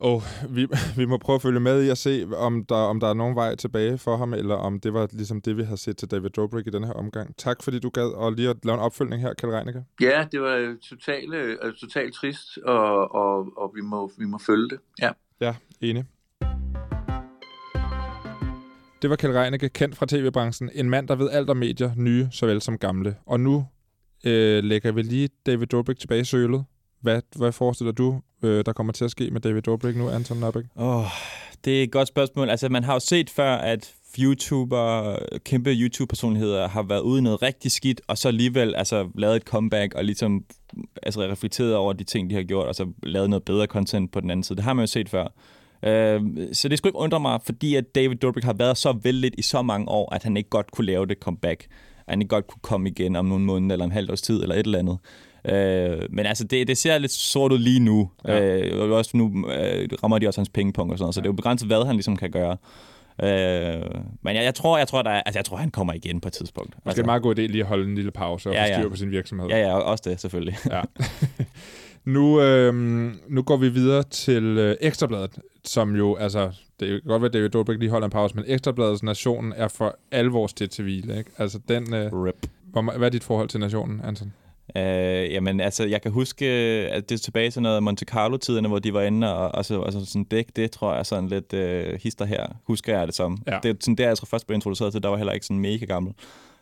[0.00, 0.66] Og vi,
[1.00, 3.36] vi må prøve at følge med i at se, om der, om der er nogen
[3.36, 6.30] vej tilbage for ham, eller om det var ligesom det, vi har set til David
[6.30, 7.36] Dobrik i den her omgang.
[7.36, 9.84] Tak, fordi du gad og lige at lave en opfølgning her, Kalle Reinicke.
[10.00, 14.68] Ja, det var totalt, uh, totalt trist, og, og, og vi, må, vi må følge
[14.68, 14.78] det.
[15.02, 16.04] Ja, ja enig.
[19.02, 20.70] Det var Kjell Reinicke, kendt fra tv-branchen.
[20.74, 23.16] En mand, der ved alt om medier, nye såvel som gamle.
[23.26, 23.66] Og nu
[24.24, 26.64] øh, lægger vi lige David Dobrik tilbage i sølet.
[27.00, 30.36] Hvad, hvad forestiller du, øh, der kommer til at ske med David Dobrik nu, Anton
[30.36, 30.64] Nabik?
[30.76, 31.04] Oh,
[31.64, 32.50] det er et godt spørgsmål.
[32.50, 37.42] Altså, man har jo set før, at YouTuber, kæmpe YouTube-personligheder har været ude i noget
[37.42, 40.44] rigtig skidt, og så alligevel altså, lavet et comeback og ligesom
[41.02, 44.20] altså, reflekteret over de ting, de har gjort, og så lavet noget bedre content på
[44.20, 44.56] den anden side.
[44.56, 45.24] Det har man jo set før.
[45.82, 49.34] Uh, så det skulle ikke undre mig, fordi at David Dobrik har været så vældigt
[49.38, 51.66] i så mange år, at han ikke godt kunne lave det comeback.
[51.98, 54.42] At han ikke godt kunne komme igen om nogle måneder eller en halv års tid
[54.42, 54.98] eller et eller andet.
[55.50, 58.10] Øh, men altså, det, det ser lidt sort ud lige nu.
[58.24, 58.58] Ja.
[58.58, 61.26] Øh, og også nu øh, rammer de også hans pengepunkt og sådan noget, så det
[61.26, 62.56] er jo begrænset, hvad han ligesom kan gøre.
[63.22, 63.82] Øh,
[64.22, 66.28] men jeg, jeg tror, jeg tror, der er, altså, jeg tror, han kommer igen på
[66.28, 66.74] et tidspunkt.
[66.74, 68.66] Måske altså, en meget god idé lige at holde en lille pause og Ja, få
[68.66, 68.88] styr ja.
[68.88, 69.48] på sin virksomhed.
[69.48, 70.56] Ja, ja, også det, selvfølgelig.
[70.70, 70.80] Ja.
[72.14, 77.22] nu, øhm, nu går vi videre til øh, Ekstrabladet, som jo, altså, det kan godt
[77.22, 80.70] være, at David Dobrik lige holder en pause, men Ekstrabladets Nationen er for alvor stedt
[80.70, 81.30] til hvile, ikke?
[81.38, 82.46] Altså, den, øh, Rip.
[82.66, 84.32] hvor, hvad er dit forhold til Nationen, Anton?
[84.76, 88.78] Øh, jamen, altså, jeg kan huske, at det er tilbage til noget Monte Carlo-tiderne, hvor
[88.78, 91.98] de var inde og, og så, altså, sådan dæk, det tror jeg sådan lidt øh,
[92.02, 93.42] hister her, husker jeg det som.
[93.46, 93.58] Ja.
[93.62, 95.60] Det er sådan der, jeg tror først blev introduceret til, der var heller ikke sådan
[95.60, 96.14] mega gammel.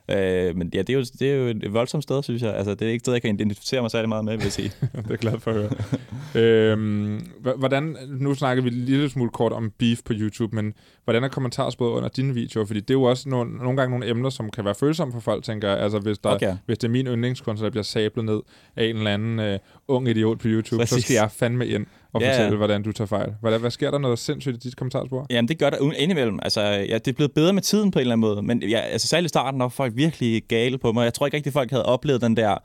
[0.08, 2.54] Øh, men ja, det er, jo, det er jo et voldsomt sted, synes jeg.
[2.54, 4.52] Altså, det er ikke et sted, jeg kan identificere mig særlig meget med, vil jeg
[4.52, 4.72] sige.
[5.08, 6.72] det er glad for at høre.
[6.72, 7.26] øhm,
[7.58, 11.28] hvordan, nu snakker vi en lille smule kort om beef på YouTube, men hvordan er
[11.28, 12.64] kommentarsporet under dine videoer?
[12.64, 15.20] Fordi det er jo også nogle, nogle gange nogle emner, som kan være følsomme for
[15.20, 15.78] folk, tænker jeg.
[15.78, 16.56] Altså, hvis, der, Okay.
[16.66, 18.40] hvis det er min yndlingskunst, der bliver sablet ned
[18.76, 20.96] af en eller anden øh, ung idiot på YouTube, Præcis.
[20.96, 23.28] så skal jeg fandme ind og Ja, fortælle, hvordan du tager fejl.
[23.40, 25.26] Hvad, hvad sker der noget sindssygt i dit kommentarspor?
[25.30, 26.38] Jamen, det gør der indimellem.
[26.42, 28.42] Altså, ja, det er blevet bedre med tiden på en eller anden måde.
[28.42, 31.04] Men ja, altså, særligt i starten var folk virkelig gale på mig.
[31.04, 32.56] Jeg tror ikke rigtig, folk havde oplevet den der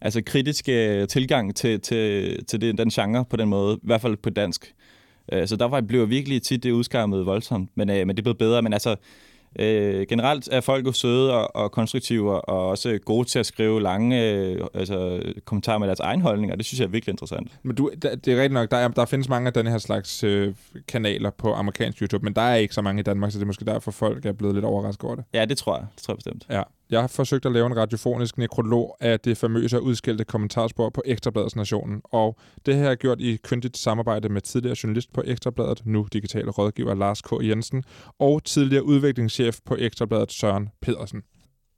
[0.00, 3.76] altså, kritiske tilgang til, til, til det, den genre på den måde.
[3.76, 4.74] I hvert fald på dansk.
[5.32, 7.70] Øh, Så der var, blev jeg virkelig tit det udskammet voldsomt.
[7.74, 8.62] Men, øh, men det blevet bedre.
[8.62, 8.96] Men altså,
[9.58, 13.82] øh, generelt er folk jo søde og, og konstruktive og også gode til at skrive
[13.82, 17.58] lange øh, altså, kommentarer med deres egen holdning, og det synes jeg er virkelig interessant.
[17.62, 20.24] Men du, det er rigtigt nok, der, er, der findes mange af den her slags
[20.24, 20.54] øh,
[20.88, 23.46] kanaler på amerikansk YouTube, men der er ikke så mange i Danmark, så det er
[23.46, 25.24] måske derfor, folk er blevet lidt overrasket over det.
[25.34, 25.86] Ja, det tror jeg.
[25.96, 26.46] Det tror jeg bestemt.
[26.50, 26.62] Ja.
[26.90, 31.02] Jeg har forsøgt at lave en radiofonisk nekrolog af det famøse og udskældte kommentarspor på
[31.04, 35.82] Ekstrabladets Nationen, og det her er gjort i kyndigt samarbejde med tidligere journalist på Ekstrabladet,
[35.84, 37.32] nu digitale rådgiver Lars K.
[37.42, 37.84] Jensen,
[38.18, 41.22] og tidligere udviklingschef på Ekstrabladet Søren Pedersen.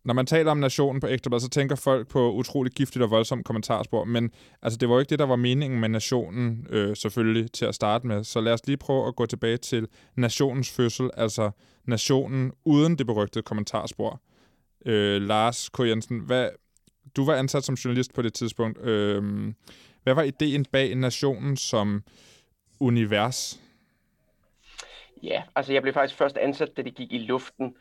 [0.04, 3.44] Når man taler om nationen på Ekstrabladet, så tænker folk på utroligt giftigt og voldsomt
[3.44, 4.30] kommentarspor, men
[4.62, 7.74] altså, det var jo ikke det, der var meningen med nationen, øh, selvfølgelig, til at
[7.74, 8.24] starte med.
[8.24, 11.50] Så lad os lige prøve at gå tilbage til nationens fødsel, altså
[11.86, 14.20] nationen uden det berygtede kommentarspor.
[14.86, 15.80] Øh, Lars K.
[15.80, 16.50] Jensen, hvad,
[17.16, 18.80] du var ansat som journalist på det tidspunkt.
[18.80, 19.52] Øh,
[20.02, 22.04] hvad var ideen bag nationen som
[22.80, 23.60] univers?
[25.22, 27.74] Ja, altså jeg blev faktisk først ansat, da det gik i luften.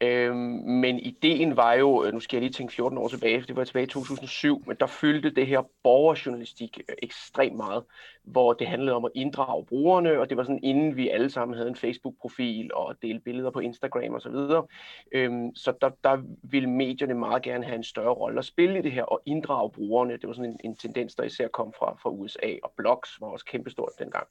[0.00, 3.46] Øhm, men ideen var jo, øh, nu skal jeg lige tænke 14 år tilbage, for
[3.46, 7.84] det var tilbage i 2007, men der fyldte det her borgerjournalistik øh, ekstremt meget,
[8.24, 11.56] hvor det handlede om at inddrage brugerne, og det var sådan inden vi alle sammen
[11.56, 14.66] havde en Facebook-profil og delte billeder på Instagram og så videre.
[15.12, 18.82] Øhm, så der, der ville medierne meget gerne have en større rolle at spille i
[18.82, 20.12] det her og inddrage brugerne.
[20.12, 23.28] Det var sådan en, en tendens, der især kom fra, fra USA, og blogs var
[23.28, 24.26] også kæmpestort dengang.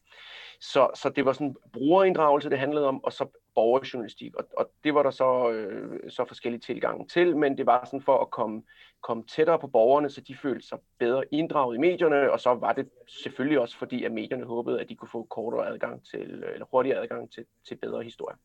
[0.59, 4.35] Så, så det var sådan brugerinddragelse, det handlede om, og så borgerjournalistik.
[4.35, 8.01] Og, og det var der så, øh, så forskellige tilgange til, men det var sådan
[8.01, 8.63] for at komme,
[9.01, 12.73] komme tættere på borgerne, så de følte sig bedre inddraget i medierne, og så var
[12.73, 12.89] det
[13.23, 17.01] selvfølgelig også fordi, at medierne håbede, at de kunne få kortere adgang til, eller hurtigere
[17.01, 18.37] adgang til, til bedre historier.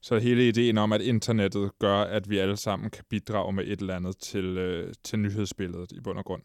[0.00, 3.80] Så hele ideen om, at internettet gør, at vi alle sammen kan bidrage med et
[3.80, 6.42] eller andet til, øh, til nyhedsbilledet i bund og grund.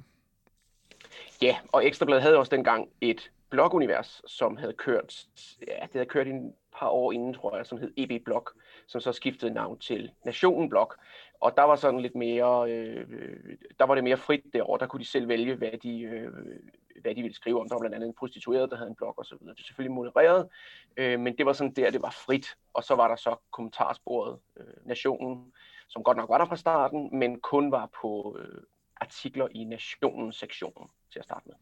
[1.41, 5.25] Ja, og Ekstrabladet havde også dengang et blogunivers, som havde kørt,
[5.67, 8.53] ja, det havde kørt i et par år inden, tror jeg, som hed EB Blok,
[8.87, 10.99] som så skiftede navn til Nationen Blok.
[11.39, 13.07] Og der var sådan lidt mere, øh,
[13.79, 14.79] der var det mere frit derovre.
[14.79, 16.31] Der kunne de selv vælge, hvad de, øh,
[17.01, 17.69] hvad de ville skrive om.
[17.69, 19.55] Der var blandt andet en prostitueret, der havde en blog og så videre.
[19.55, 20.49] Det er selvfølgelig modereret,
[20.97, 22.57] øh, men det var sådan der, det var frit.
[22.73, 25.53] Og så var der så kommentarsporet øh, Nationen,
[25.87, 28.61] som godt nok var der fra starten, men kun var på øh,
[28.95, 31.55] artikler i Nationen-sektionen til at starte med.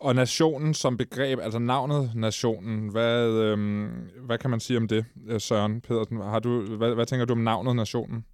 [0.00, 5.04] Og nationen som begreb, altså navnet nationen, hvad, øhm, hvad kan man sige om det,
[5.28, 6.20] øh, Søren Pedersen?
[6.20, 8.24] Har du, hvad, hvad tænker du om navnet nationen?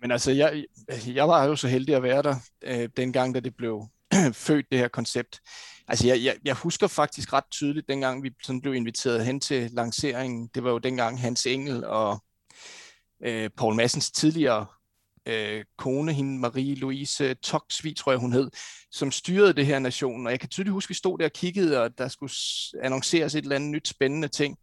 [0.00, 0.64] Men altså, jeg,
[1.06, 3.86] jeg var jo så heldig at være der, øh, dengang, da det blev
[4.32, 5.40] født, det her koncept.
[5.88, 9.70] Altså, jeg, jeg, jeg husker faktisk ret tydeligt, dengang vi sådan blev inviteret hen til
[9.70, 10.50] lanceringen.
[10.54, 12.24] Det var jo dengang Hans Engel og
[13.22, 14.66] øh, Paul Massens tidligere
[15.26, 18.50] øh, kone, hende Marie-Louise Toksvi, tror jeg hun hed,
[18.90, 20.26] som styrede det her nation.
[20.26, 22.32] Og jeg kan tydeligt huske, at vi stod der og kiggede, og der skulle
[22.82, 24.58] annonceres et eller andet nyt spændende ting.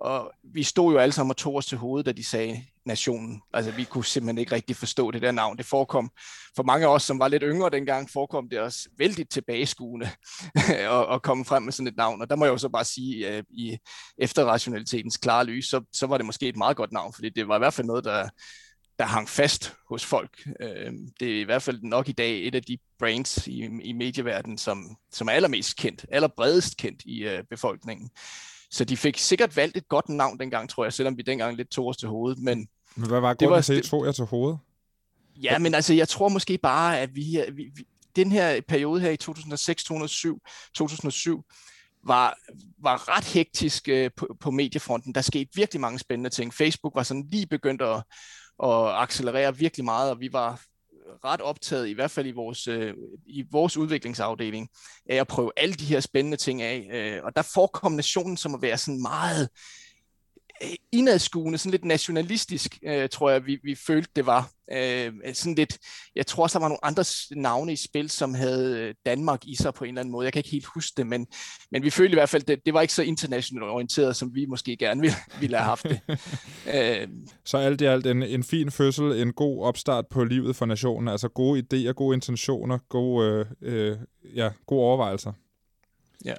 [0.00, 3.42] Og vi stod jo alle sammen og tog os til hovedet, da de sagde nationen.
[3.52, 5.56] Altså, vi kunne simpelthen ikke rigtig forstå det der navn.
[5.56, 6.10] Det forekom,
[6.56, 10.08] for mange af os, som var lidt yngre dengang, forekom det os vældig tilbageskuende
[10.68, 12.22] at, at komme frem med sådan et navn.
[12.22, 13.78] Og der må jeg jo så bare sige, at i
[14.18, 17.56] efterrationalitetens klare lys, så, så var det måske et meget godt navn, fordi det var
[17.56, 18.28] i hvert fald noget, der,
[18.98, 20.48] der hang fast hos folk.
[20.60, 23.92] Øh, Det er i hvert fald nok i dag et af de brands i, i
[23.92, 28.10] medieverdenen, som, som er allermest kendt, allerbredest kendt i øh, befolkningen.
[28.70, 31.68] Så de fik sikkert valgt et godt navn dengang, tror jeg, selvom vi dengang lidt
[31.70, 32.38] tog os til hovedet.
[32.38, 34.58] Men Men Hvad var Det grunden var- til, at I tog jer til hovedet?
[35.42, 37.84] ja, men altså, jeg tror måske bare, at vi, vi, vi
[38.16, 40.40] den her periode her i 2006, 2007,
[40.74, 41.44] 2007
[42.06, 42.36] var,
[42.82, 45.14] var ret hektisk øh, på, på mediefronten.
[45.14, 46.54] Der skete virkelig mange spændende ting.
[46.54, 48.02] Facebook var sådan lige begyndt at,
[48.58, 50.60] og accelerere virkelig meget, og vi var
[51.24, 52.94] ret optaget, i hvert fald i vores, øh,
[53.26, 54.68] i vores udviklingsafdeling,
[55.10, 56.88] af at prøve alle de her spændende ting af.
[56.92, 59.48] Øh, og der forekom nationen som at være sådan meget
[60.62, 64.50] Øh, indadskuende, sådan lidt nationalistisk, øh, tror jeg, vi, vi følte, det var.
[64.72, 65.78] Øh, sådan lidt,
[66.16, 69.54] jeg tror også, der var nogle andre navne i spil, som havde øh, Danmark i
[69.54, 70.24] sig på en eller anden måde.
[70.24, 71.26] Jeg kan ikke helt huske det, men,
[71.70, 74.46] men vi følte i hvert fald, det, det var ikke så internationalt orienteret, som vi
[74.46, 76.00] måske gerne ville, ville have haft det.
[76.74, 77.08] øh,
[77.44, 81.08] så alt i alt en, en fin fødsel, en god opstart på livet for nationen,
[81.08, 83.96] altså gode idéer, gode intentioner, gode, øh, øh,
[84.34, 85.32] ja, gode overvejelser.
[86.24, 86.34] Ja.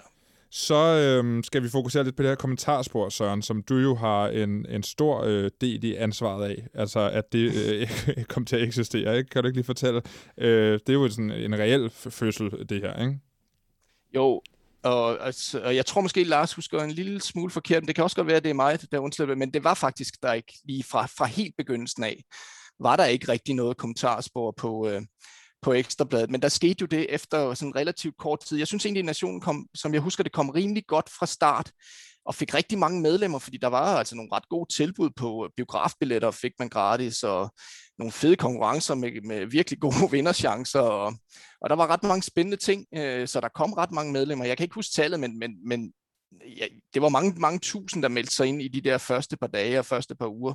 [0.51, 4.27] Så øhm, skal vi fokusere lidt på det her kommentarspor, Søren, som du jo har
[4.27, 6.67] en, en stor øh, del i ansvaret af.
[6.73, 9.29] Altså, at det øh, kom til at eksistere, ikke?
[9.29, 10.01] Kan du ikke lige fortælle?
[10.37, 13.19] Øh, det er jo sådan en reel fødsel, det her, ikke?
[14.15, 14.41] Jo,
[14.83, 18.03] og, altså, og jeg tror måske, Lars husker en lille smule forkert, men det kan
[18.03, 20.53] også godt være, at det er mig, der undslipper, men det var faktisk der ikke
[20.65, 22.23] lige fra, fra helt begyndelsen af,
[22.79, 25.01] var der ikke rigtig noget kommentarspor på, øh,
[25.61, 26.29] på Ekstrabladet.
[26.29, 28.57] Men der skete jo det efter sådan relativt kort tid.
[28.57, 31.71] Jeg synes egentlig, at Nationen kom, som jeg husker, det kom rimelig godt fra start
[32.25, 35.51] og fik rigtig mange medlemmer, fordi der var altså nogle ret gode tilbud på øh,
[35.57, 37.53] biografbilletter, fik man gratis, og
[37.99, 41.13] nogle fede konkurrencer med, med virkelig gode vinderchancer, og,
[41.61, 44.45] og der var ret mange spændende ting, øh, så der kom ret mange medlemmer.
[44.45, 45.93] Jeg kan ikke huske tallet, men, men, men
[46.57, 49.47] ja, det var mange, mange tusind, der meldte sig ind i de der første par
[49.47, 50.53] dage og første par uger.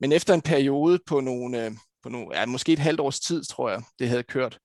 [0.00, 1.72] Men efter en periode på nogle, øh,
[2.04, 4.58] på nu, ja, måske et halvt års tid, tror jeg, det havde kørt,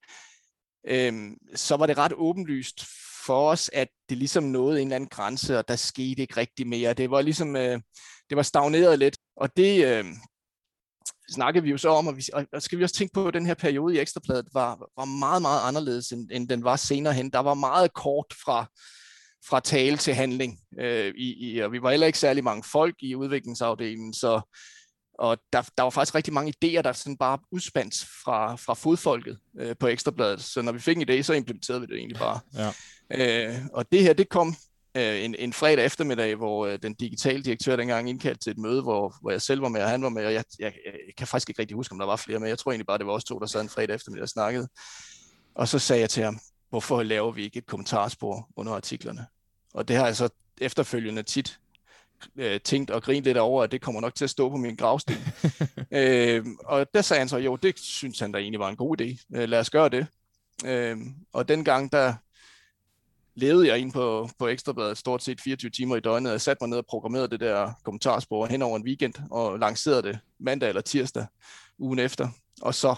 [0.88, 2.86] øhm, så var det ret åbenlyst
[3.25, 6.67] for os, at det ligesom nåede en eller anden grænse, og der skete ikke rigtig
[6.67, 6.93] mere.
[6.93, 7.80] Det var ligesom, øh,
[8.30, 10.06] det var stagneret lidt, og det øh,
[11.32, 12.23] snakkede vi jo så om, og, vi,
[12.54, 15.41] og skal vi også tænke på, at den her periode i Ekstrabladet var, var meget,
[15.41, 17.30] meget anderledes, end, end den var senere hen.
[17.30, 18.65] Der var meget kort fra,
[19.49, 22.95] fra tale til handling, øh, i, i, og vi var heller ikke særlig mange folk
[22.99, 24.41] i udviklingsafdelingen, så
[25.19, 29.38] og der, der var faktisk rigtig mange idéer, der sådan bare udspandt fra, fra fodfolket
[29.60, 30.41] øh, på Ekstrabladet.
[30.41, 32.39] Så når vi fik en idé, så implementerede vi det egentlig bare.
[32.53, 33.49] Ja.
[33.49, 34.55] Øh, og det her, det kom
[34.97, 38.82] øh, en, en fredag eftermiddag, hvor øh, den digitale direktør dengang indkaldte til et møde,
[38.82, 41.27] hvor, hvor jeg selv var med, og han var med, og jeg, jeg, jeg kan
[41.27, 42.47] faktisk ikke rigtig huske, om der var flere med.
[42.47, 44.67] Jeg tror egentlig bare, det var os to, der sad en fredag eftermiddag og snakkede.
[45.55, 49.25] Og så sagde jeg til ham, hvorfor laver vi ikke et kommentarspor under artiklerne?
[49.73, 50.29] Og det har jeg så
[50.62, 51.60] efterfølgende tit
[52.36, 54.75] øh, tænkt og grint lidt over, at det kommer nok til at stå på min
[54.75, 55.15] gravsten.
[55.91, 59.01] øh, og der sagde han så, jo, det synes han da egentlig var en god
[59.01, 59.25] idé.
[59.36, 60.08] Øh, lad os gøre det.
[60.65, 60.97] Øh,
[61.34, 62.13] og dengang, der
[63.36, 66.32] levede jeg ind på, på Ekstrabladet stort set 24 timer i døgnet.
[66.32, 70.03] Jeg satte mig ned og programmerede det der kommentarspor hen over en weekend og lancerede
[70.03, 71.25] det mandag eller tirsdag
[71.79, 72.27] ugen efter.
[72.62, 72.95] Og så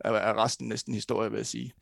[0.00, 1.72] er resten næsten historie, vil jeg sige.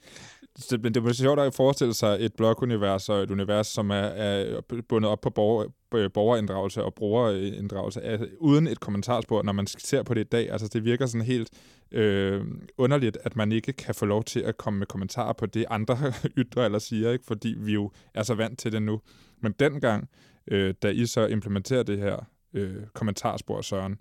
[0.56, 3.94] Det, men det er sjovt at forestille sig et blogunivers og et univers, som er,
[3.94, 9.66] er bundet op på borger, øh, borgerinddragelse og brugerinddragelse, er, uden et kommentarspor, når man
[9.66, 10.50] ser på det i dag.
[10.52, 11.50] Altså, det virker sådan helt
[11.92, 12.44] øh,
[12.78, 15.98] underligt, at man ikke kan få lov til at komme med kommentarer på det, andre
[16.38, 17.24] ytrer eller siger, ikke?
[17.24, 19.00] fordi vi jo er så vant til det nu.
[19.40, 20.08] Men dengang,
[20.46, 22.16] øh, da I så implementerer det her
[22.54, 23.98] øh, kommentarspor, Søren,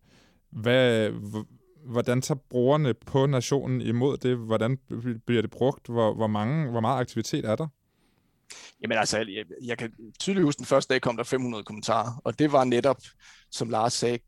[0.52, 1.12] hvad,
[1.86, 4.38] hvordan tager brugerne på nationen imod det?
[4.38, 4.78] Hvordan
[5.26, 5.88] bliver det brugt?
[5.88, 7.68] Hvor, hvor, mange, hvor meget aktivitet er der?
[8.82, 12.40] Jamen altså, jeg, jeg kan tydeligt huske, den første dag kom der 500 kommentarer, og
[12.40, 12.98] det var netop,
[13.52, 14.20] som Lars sagde,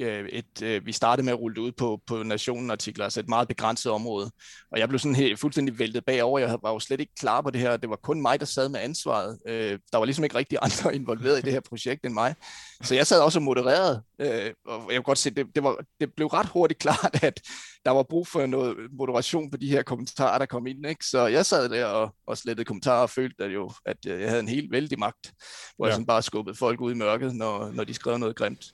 [0.00, 3.48] et, øh, vi startede med at rulle det ud på, på Nationen-artikler, altså et meget
[3.48, 4.30] begrænset område.
[4.72, 6.38] Og jeg blev sådan helt, fuldstændig væltet bagover.
[6.38, 7.76] Jeg var jo slet ikke klar på det her.
[7.76, 9.38] Det var kun mig, der sad med ansvaret.
[9.48, 12.34] Øh, der var ligesom ikke rigtig andre involveret i det her projekt end mig.
[12.82, 14.02] Så jeg sad også og modererede.
[14.20, 17.40] Øh, og jeg kunne godt se, det, det, var, det blev ret hurtigt klart, at
[17.84, 20.86] der var brug for noget moderation på de her kommentarer, der kom ind.
[20.86, 21.04] Ikke?
[21.04, 24.40] Så jeg sad der og, og slettede kommentarer og følte at jo, at jeg havde
[24.40, 25.32] en helt vældig magt,
[25.76, 25.88] hvor ja.
[25.88, 28.64] jeg sådan bare skubbede folk ud i mørket, når, når de skrev noget grimt.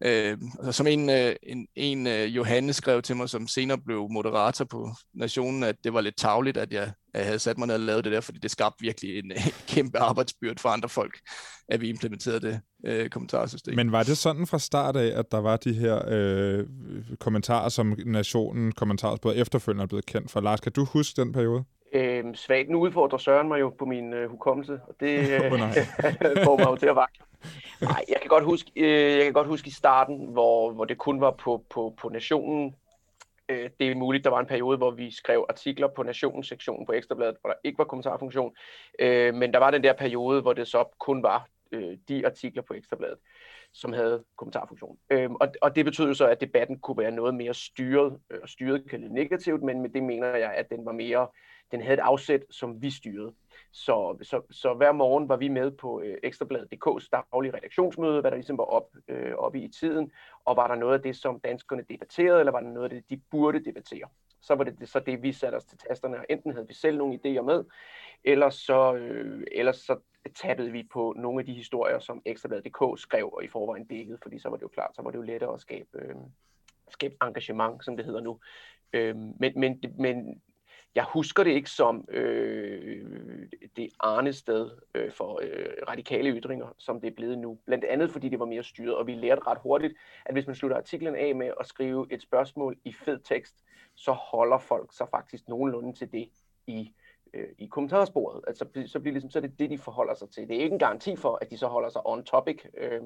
[0.00, 0.38] Øh,
[0.70, 4.90] som en, øh, en, en øh, Johannes skrev til mig, som senere blev moderator på
[5.14, 8.04] Nationen, at det var lidt tavligt, at jeg, jeg havde sat mig ned og lavet
[8.04, 11.18] det der, fordi det skabte virkelig en, en kæmpe arbejdsbyrd for andre folk,
[11.68, 13.76] at vi implementerede det øh, kommentarsystem.
[13.76, 16.66] Men var det sådan fra start af, at der var de her øh,
[17.20, 20.40] kommentarer, som Nationen kommentarsbåd efterfølgende er blevet kendt for?
[20.40, 21.64] Lars, kan du huske den periode?
[21.94, 22.70] Øh, svagt.
[22.70, 25.50] Nu udfordrer Søren mig jo på min øh, hukommelse, og det øh,
[26.46, 27.23] får mig jo til at vakle.
[27.80, 30.98] Nej, jeg kan godt huske, øh, jeg kan godt huske i starten, hvor, hvor det
[30.98, 32.74] kun var på, på, på Nationen.
[33.48, 36.86] Øh, det er muligt, der var en periode, hvor vi skrev artikler på Nationens sektionen
[36.86, 38.54] på Ekstrabladet, hvor der ikke var kommentarfunktion.
[38.98, 42.62] Øh, men der var den der periode, hvor det så kun var øh, de artikler
[42.62, 43.18] på Ekstrabladet,
[43.72, 44.98] som havde kommentarfunktion.
[45.10, 48.18] Øh, og, og det betød jo så, at debatten kunne være noget mere styret.
[48.30, 51.26] Øh, styret kan lidt negativt, men med det mener jeg, at den var mere
[51.70, 53.32] den havde et afsæt, som vi styrede.
[53.76, 58.36] Så, så, så hver morgen var vi med på øh, Ekstrabladet.dk's daglige redaktionsmøde, hvad der
[58.36, 60.12] ligesom var op, øh, oppe i tiden,
[60.44, 63.10] og var der noget af det, som danskerne debatterede, eller var der noget af det,
[63.10, 64.08] de burde debattere.
[64.40, 66.74] Så var det, det så det, vi satte os til tasterne, og enten havde vi
[66.74, 67.64] selv nogle idéer med,
[68.24, 69.98] eller så, øh, ellers så
[70.34, 74.38] tappede vi på nogle af de historier, som Ekstrabladet.dk skrev og i forvejen dækkede, fordi
[74.38, 76.14] så var det jo klart, så var det jo lettere at skabe, øh,
[76.88, 78.38] skabe engagement, som det hedder nu.
[78.92, 80.42] Øh, men, men, men
[80.94, 83.04] jeg husker det ikke som øh,
[83.76, 87.58] det arne sted øh, for øh, radikale ytringer, som det er blevet nu.
[87.66, 90.56] Blandt andet fordi det var mere styret, og vi lærte ret hurtigt, at hvis man
[90.56, 93.64] slutter artiklen af med at skrive et spørgsmål i fed tekst,
[93.94, 96.28] så holder folk sig faktisk nogenlunde til det
[96.66, 96.92] i
[97.34, 98.44] øh, i kommentarsporet.
[98.46, 100.48] Altså, så, bliver ligesom, så er det det, de forholder sig til.
[100.48, 103.02] Det er ikke en garanti for, at de så holder sig on topic, øh,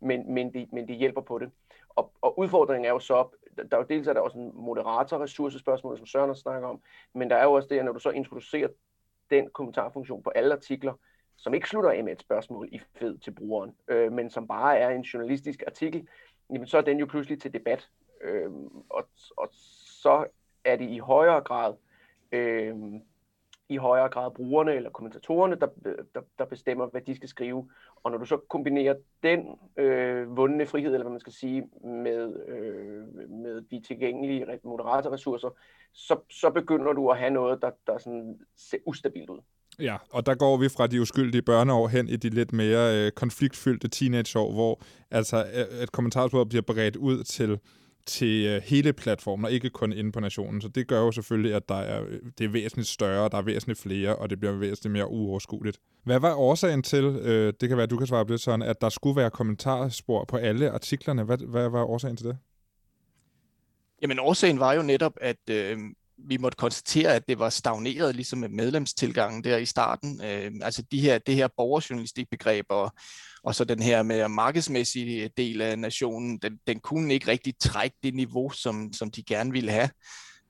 [0.00, 1.50] men, men, de, men de hjælper på det.
[1.88, 5.18] Og, og udfordringen er jo så, der er jo dels er der også en moderator
[5.18, 6.80] ressourcespørgsmål, som Søren har snakket om,
[7.14, 8.68] men der er jo også det, at når du så introducerer
[9.30, 10.92] den kommentarfunktion på alle artikler,
[11.36, 14.78] som ikke slutter af med et spørgsmål i fed til brugeren, øh, men som bare
[14.78, 16.08] er en journalistisk artikel,
[16.52, 17.88] jamen så er den jo pludselig til debat.
[18.20, 18.50] Øh,
[18.90, 20.26] og, og så
[20.64, 21.74] er det i højere grad
[22.32, 22.76] øh,
[23.68, 25.66] i højere grad brugerne eller kommentatorerne, der,
[26.14, 27.70] der, der bestemmer, hvad de skal skrive.
[28.02, 29.46] Og når du så kombinerer den
[29.76, 35.48] øh, vundne frihed, eller hvad man skal sige, med, øh, med de tilgængelige moderatorressourcer,
[35.92, 39.38] så, så begynder du at have noget, der, der sådan ser ustabilt ud.
[39.80, 43.12] Ja, og der går vi fra de uskyldige børneår hen i de lidt mere øh,
[43.12, 47.58] konfliktfyldte teenageår, hvor altså øh, et kommentarspor bliver bredt ud til
[48.08, 50.60] til øh, hele platformen, og ikke kun inde på nationen.
[50.60, 53.42] Så det gør jo selvfølgelig, at der er, øh, det er væsentligt større, der er
[53.42, 55.78] væsentligt flere, og det bliver væsentligt mere uoverskueligt.
[56.04, 58.62] Hvad var årsagen til, øh, det kan være, at du kan svare på det sådan,
[58.62, 61.22] at der skulle være kommentarspor på alle artiklerne?
[61.22, 62.38] Hvad, hvad var årsagen til det?
[64.02, 65.78] Jamen årsagen var jo netop, at øh,
[66.18, 70.24] vi måtte konstatere, at det var stagneret ligesom med medlemstilgangen der i starten.
[70.24, 72.92] Øh, altså de her, det her borgerjournalistikbegreb og,
[73.42, 77.96] og så den her med markedsmæssige del af nationen, den, den kunne ikke rigtig trække
[78.02, 79.90] det niveau, som, som de gerne ville have.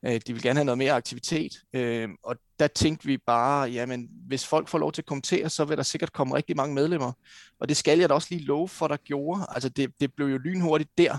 [0.05, 4.09] Øh, de ville gerne have noget mere aktivitet, øh, og der tænkte vi bare, jamen
[4.27, 7.12] hvis folk får lov til at kommentere, så vil der sikkert komme rigtig mange medlemmer.
[7.61, 9.47] Og det skal jeg da også lige love for, der gjorde.
[9.49, 11.19] Altså det, det blev jo lynhurtigt der,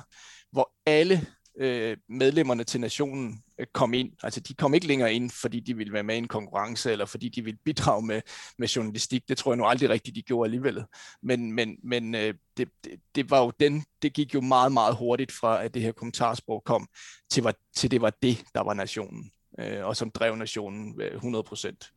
[0.52, 1.28] hvor alle
[1.60, 3.43] øh, medlemmerne til nationen
[3.74, 4.12] kom ind.
[4.24, 7.05] Altså de kom ikke længere ind, fordi de ville være med i en konkurrence, eller
[7.05, 8.22] fordi de ville bidrage med,
[8.57, 9.30] med journalistik.
[9.30, 10.84] Det tror jeg nu aldrig rigtigt, de gjorde alligevel.
[11.24, 14.95] Men, men, men øh, det, det, det var jo den, det gik jo meget, meget
[14.95, 16.88] hurtigt fra, at det her kommentarsprog kom,
[17.30, 21.16] til, var, til det var det, der var nationen, øh, og som drev nationen øh,
[21.16, 21.91] 100 procent.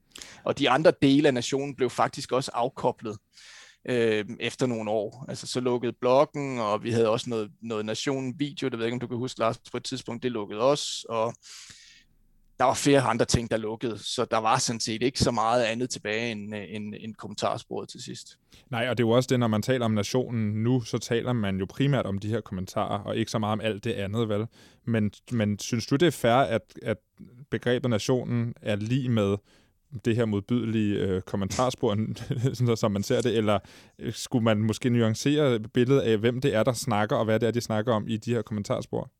[0.44, 3.18] Og de andre dele af nationen blev faktisk også afkoblet
[3.88, 5.24] øh, efter nogle år.
[5.28, 8.86] Altså så lukkede bloggen, og vi havde også noget, noget Nationen video, det ved jeg
[8.86, 11.34] ikke, om du kan huske, Lars, på et tidspunkt, det lukkede også, og
[12.58, 15.64] der var flere andre ting, der lukkede, så der var sådan set ikke så meget
[15.64, 18.38] andet tilbage end, øh, end, end kommentarsporet til sidst.
[18.70, 21.32] Nej, og det er jo også det, når man taler om nationen nu, så taler
[21.32, 24.28] man jo primært om de her kommentarer, og ikke så meget om alt det andet,
[24.28, 24.46] vel?
[24.84, 26.96] Men, men synes du, det er fair, at, at
[27.50, 29.36] begrebet nationen er lige med
[30.04, 31.96] det her modbydelige øh, kommentarspor,
[32.54, 33.58] sådan, som man ser det, eller
[33.98, 37.46] øh, skulle man måske nuancere billedet af, hvem det er, der snakker, og hvad det
[37.46, 39.10] er, de snakker om i de her kommentarspor?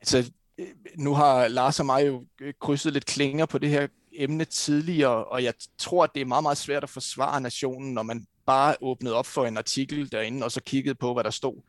[0.00, 0.66] Altså, øh,
[0.96, 5.24] nu har Lars og mig jo øh, krydset lidt klinger på det her emne tidligere,
[5.24, 8.76] og jeg tror, at det er meget, meget svært at forsvare nationen, når man bare
[8.80, 11.62] åbnede op for en artikel derinde, og så kiggede på, hvad der stod.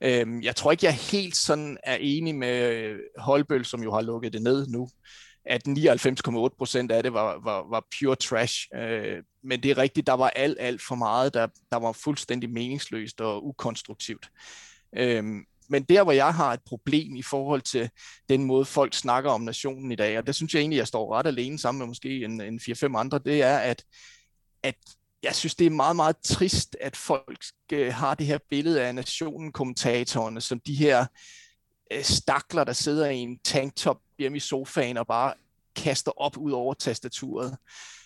[0.00, 4.32] Øhm, jeg tror ikke, jeg helt sådan er enig med Holbøl, som jo har lukket
[4.32, 4.88] det ned nu
[5.46, 8.68] at 99,8 procent af det var, var, var pure trash.
[8.74, 12.50] Øh, men det er rigtigt, der var alt, alt for meget, der, der var fuldstændig
[12.50, 14.30] meningsløst og ukonstruktivt.
[14.96, 15.24] Øh,
[15.68, 17.90] men der, hvor jeg har et problem i forhold til
[18.28, 21.14] den måde, folk snakker om nationen i dag, og det synes jeg egentlig, jeg står
[21.14, 23.84] ret alene sammen med måske en, en 4-5 andre, det er, at,
[24.62, 24.76] at
[25.22, 28.94] jeg synes, det er meget, meget trist, at folk øh, har det her billede af
[28.94, 31.06] nationen-kommentatorerne som de her
[31.92, 35.34] øh, stakler, der sidder i en tanktop hjemme i sofaen og bare
[35.76, 37.56] kaster op ud over tastaturet.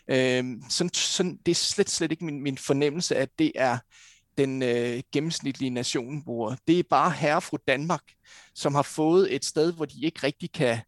[0.08, 3.78] Øh, sådan, sådan, det er slet, slet ikke min, min fornemmelse, at det er
[4.38, 6.56] den øh, gennemsnitlige nationenbruger.
[6.66, 8.02] Det er bare herre fra Danmark,
[8.54, 10.78] som har fået et sted, hvor de ikke rigtig kan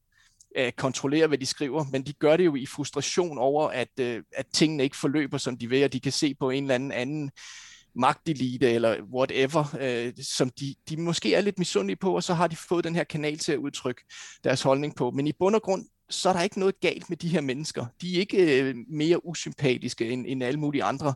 [0.57, 4.23] øh, kontrollere, hvad de skriver, men de gør det jo i frustration over, at, øh,
[4.33, 6.93] at tingene ikke forløber, som de vil, og de kan se på en eller anden
[6.93, 7.31] anden
[7.95, 12.47] magtelite eller whatever, øh, som de, de måske er lidt misundelige på, og så har
[12.47, 14.03] de fået den her kanal til at udtrykke
[14.45, 15.11] deres holdning på.
[15.11, 17.86] Men i bund og grund, så er der ikke noget galt med de her mennesker.
[18.01, 21.14] De er ikke øh, mere usympatiske end, end alle mulige andre.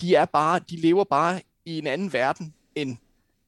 [0.00, 2.96] De er bare, de lever bare i en anden verden, end,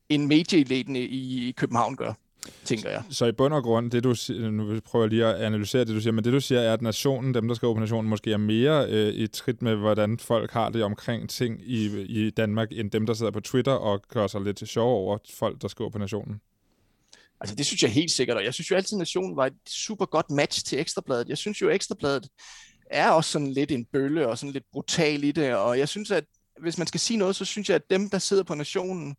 [0.08, 2.12] end medieeliten i, i København gør
[2.64, 3.02] tænker jeg.
[3.10, 5.94] Så i bund og grund, det du siger, nu prøver jeg lige at analysere det,
[5.94, 8.32] du siger, men det du siger er, at nationen, dem der skal på nationen, måske
[8.32, 12.68] er mere øh, i trit med, hvordan folk har det omkring ting i, i Danmark,
[12.72, 15.90] end dem, der sidder på Twitter og gør sig lidt sjov over folk, der skriver
[15.90, 16.40] på nationen.
[17.40, 19.52] Altså det synes jeg helt sikkert, og jeg synes jo altid, at Nationen var et
[19.68, 21.28] super godt match til Ekstrabladet.
[21.28, 22.28] Jeg synes jo, at Ekstrabladet
[22.90, 26.10] er også sådan lidt en bølle og sådan lidt brutal i det, og jeg synes,
[26.10, 26.24] at
[26.60, 29.16] hvis man skal sige noget, så synes jeg, at dem, der sidder på Nationen,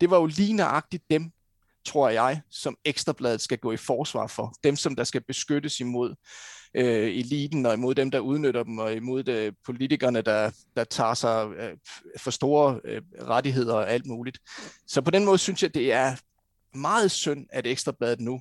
[0.00, 1.30] det var jo lige nøjagtigt dem,
[1.86, 4.54] tror jeg, som Ekstrabladet skal gå i forsvar for.
[4.64, 6.14] Dem, som der skal beskyttes imod
[6.76, 10.84] øh, eliten, og imod dem, der udnytter dem, og imod de øh, politikerne, der, der
[10.84, 11.76] tager sig øh,
[12.18, 14.38] for store øh, rettigheder og alt muligt.
[14.86, 16.16] Så på den måde synes jeg, det er
[16.74, 18.40] meget synd, at Ekstrabladet nu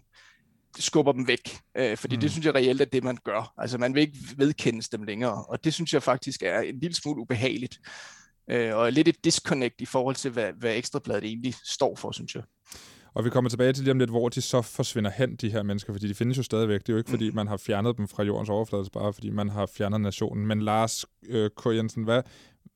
[0.80, 2.20] skubber dem væk, øh, fordi mm.
[2.20, 3.54] det synes jeg reelt er det, man gør.
[3.58, 6.96] Altså man vil ikke vedkendes dem længere, og det synes jeg faktisk er en lille
[6.96, 7.80] smule ubehageligt,
[8.50, 12.36] øh, og lidt et disconnect i forhold til, hvad, hvad Ekstrabladet egentlig står for, synes
[12.36, 12.44] jeg.
[13.16, 15.64] Og vi kommer tilbage til lige om lidt, hvor de så forsvinder hen, de her
[15.64, 16.80] mennesker, fordi de findes jo stadigvæk.
[16.80, 17.36] Det er jo ikke, fordi mm.
[17.36, 20.48] man har fjernet dem fra jordens overflade, bare fordi man har fjernet nationen.
[20.48, 21.66] Men Lars øh, K.
[21.66, 22.22] Jensen, hvad,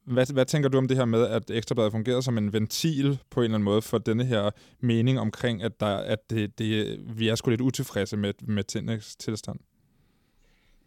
[0.06, 3.40] hvad, hvad tænker du om det her med, at Ekstrabladet fungerer som en ventil på
[3.40, 7.30] en eller anden måde for denne her mening omkring, at, der, at det, det, vi
[7.30, 9.60] er sgu lidt utilfredse med, med tingens tilstand?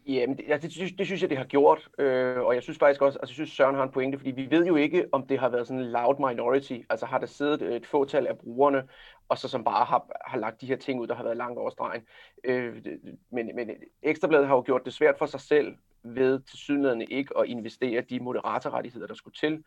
[0.07, 2.79] Jamen, det, altså, det, synes, det synes jeg, det har gjort, øh, og jeg synes
[2.79, 5.27] faktisk også, altså jeg synes Søren har en pointe, fordi vi ved jo ikke, om
[5.27, 8.83] det har været sådan en loud minority, altså har der siddet et fåtal af brugerne,
[9.29, 11.59] og så som bare har, har lagt de her ting ud, der har været langt
[11.59, 12.03] over stregen.
[12.45, 12.85] Øh,
[13.31, 13.71] men, men
[14.03, 18.21] Ekstrabladet har jo gjort det svært for sig selv ved til ikke at investere de
[18.21, 19.65] moderatorrettigheder, der skulle til.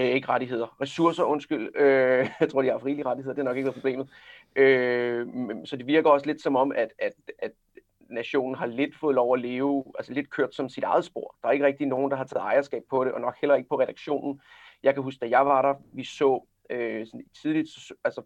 [0.00, 1.76] Øh, ikke rettigheder, ressourcer, undskyld.
[1.76, 4.08] Øh, jeg tror, de har frilige rettigheder, det er nok ikke været problemet.
[4.56, 5.26] Øh,
[5.64, 7.52] så det virker også lidt som om, at, at, at
[8.10, 11.36] nationen har lidt fået lov at leve, altså lidt kørt som sit eget spor.
[11.42, 13.68] Der er ikke rigtig nogen, der har taget ejerskab på det, og nok heller ikke
[13.68, 14.40] på redaktionen.
[14.82, 17.68] Jeg kan huske, da jeg var der, vi så øh, sådan tidligt,
[18.04, 18.22] altså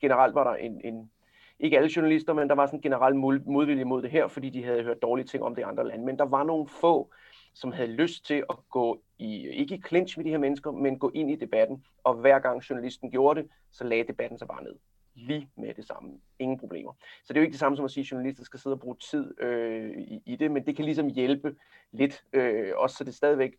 [0.00, 1.10] generelt var der en, en,
[1.58, 3.14] ikke alle journalister, men der var sådan en generel
[3.46, 6.04] modvilje mod det her, fordi de havde hørt dårlige ting om det i andre lande.
[6.04, 7.10] Men der var nogle få,
[7.54, 10.98] som havde lyst til at gå i, ikke i clinch med de her mennesker, men
[10.98, 11.84] gå ind i debatten.
[12.04, 14.74] Og hver gang journalisten gjorde det, så lagde debatten sig bare ned.
[15.14, 16.10] Lige med det samme.
[16.38, 16.92] Ingen problemer.
[17.24, 18.80] Så det er jo ikke det samme som at sige, at journalister skal sidde og
[18.80, 21.56] bruge tid øh, i, i det, men det kan ligesom hjælpe
[21.92, 23.52] lidt, øh, også så det stadigvæk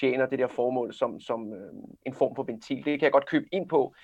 [0.00, 1.72] tjener det der formål som, som øh,
[2.06, 2.76] en form for ventil.
[2.76, 3.94] Det kan jeg godt købe ind på,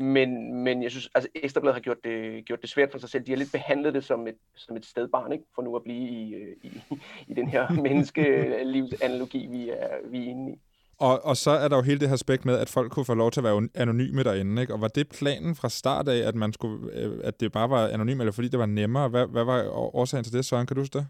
[0.00, 3.26] men, men jeg synes, altså Ekstrabladet har gjort det, gjort det svært for sig selv.
[3.26, 5.44] De har lidt behandlet det som et, som et stedbarn, ikke?
[5.54, 6.82] for nu at blive i, øh, i,
[7.28, 10.58] i den her menneskelivsanalogi, vi er, vi er inde i.
[10.98, 13.14] Og, og så er der jo hele det her aspekt med, at folk kunne få
[13.14, 14.62] lov til at være anonyme derinde.
[14.62, 14.74] Ikke?
[14.74, 17.88] Og var det planen fra start af, at, man skulle, øh, at det bare var
[17.88, 19.08] anonymt, eller fordi det var nemmere?
[19.08, 20.66] Hvad, hvad var årsagen til det, Søren?
[20.66, 21.06] Kan du huske det?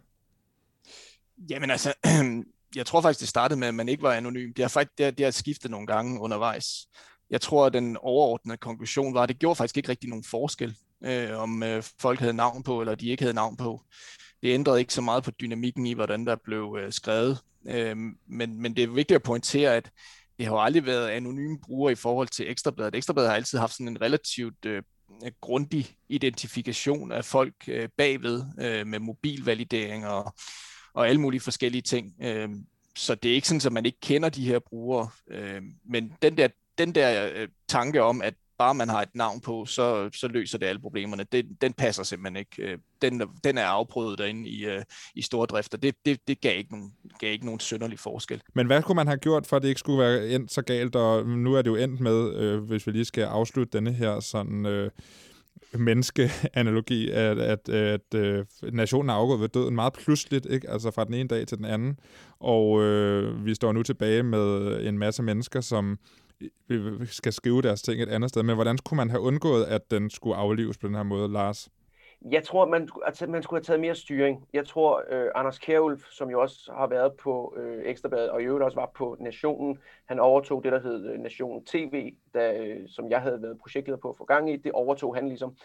[1.50, 1.94] Jamen altså,
[2.76, 4.52] jeg tror faktisk, det startede med, at man ikke var anonym.
[4.54, 6.86] Det har faktisk det har, det har skiftet nogle gange undervejs
[7.30, 10.76] jeg tror, at den overordnede konklusion var, at det gjorde faktisk ikke rigtig nogen forskel,
[11.04, 13.82] øh, om øh, folk havde navn på, eller de ikke havde navn på.
[14.42, 17.38] Det ændrede ikke så meget på dynamikken i, hvordan der blev øh, skrevet.
[17.66, 19.90] Øh, men, men det er vigtigt at pointere, at
[20.38, 22.94] det har jo aldrig været anonyme brugere i forhold til Ekstrabladet.
[22.94, 24.82] Ekstrabladet har altid haft sådan en relativt øh,
[25.40, 30.34] grundig identifikation af folk øh, bagved øh, med mobilvalidering og,
[30.94, 32.14] og alle mulige forskellige ting.
[32.22, 32.48] Øh,
[32.96, 35.08] så det er ikke sådan, at man ikke kender de her brugere.
[35.30, 36.48] Øh, men den der
[36.80, 40.58] den der øh, tanke om, at bare man har et navn på, så, så løser
[40.58, 42.72] det alle problemerne, Det, den passer simpelthen ikke.
[42.72, 44.82] Øh, den, den er afprøvet derinde i, øh,
[45.14, 45.78] i store drifter.
[45.78, 48.42] det, det, det gav, ikke nogen, gav ikke nogen synderlig forskel.
[48.54, 50.96] Men hvad skulle man have gjort, for at det ikke skulle være endt så galt,
[50.96, 54.20] og nu er det jo endt med, øh, hvis vi lige skal afslutte denne her
[54.20, 54.66] sådan...
[54.66, 54.90] Øh,
[55.72, 60.70] menneskeanalogi, at, at, at, at nationen er afgået ved døden meget pludseligt, ikke?
[60.70, 61.98] altså fra den ene dag til den anden.
[62.40, 65.98] Og øh, vi står nu tilbage med en masse mennesker, som
[67.04, 68.42] skal skrive deres ting et andet sted.
[68.42, 71.68] Men hvordan kunne man have undgået, at den skulle aflives på den her måde, Lars?
[72.30, 74.48] Jeg tror, man, altså, man skulle have taget mere styring.
[74.52, 78.44] Jeg tror, øh, Anders Kjærulf, som jo også har været på øh, Ekstrabladet, og i
[78.44, 82.88] øvrigt også var på Nationen, han overtog det, der hed øh, Nationen TV, da, øh,
[82.88, 84.56] som jeg havde været projektleder på for gang i.
[84.56, 85.56] Det overtog han ligesom.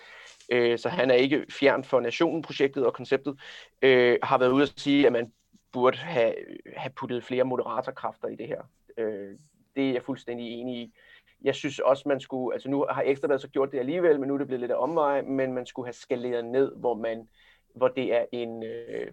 [0.51, 3.39] Øh, så han er ikke fjern for Nationen-projektet og konceptet.
[3.81, 5.31] Øh, har været ude at sige, at man
[5.71, 8.61] burde have, øh, have puttet flere moderatorkræfter i det her.
[8.97, 9.37] Øh,
[9.75, 10.93] det er jeg fuldstændig enig i.
[11.41, 14.33] Jeg synes også, man skulle, altså nu har Ekstrabladet så gjort det alligevel, men nu
[14.33, 17.29] er det blevet lidt af omvej, men man skulle have skaleret ned, hvor man,
[17.75, 19.11] hvor det er en, øh,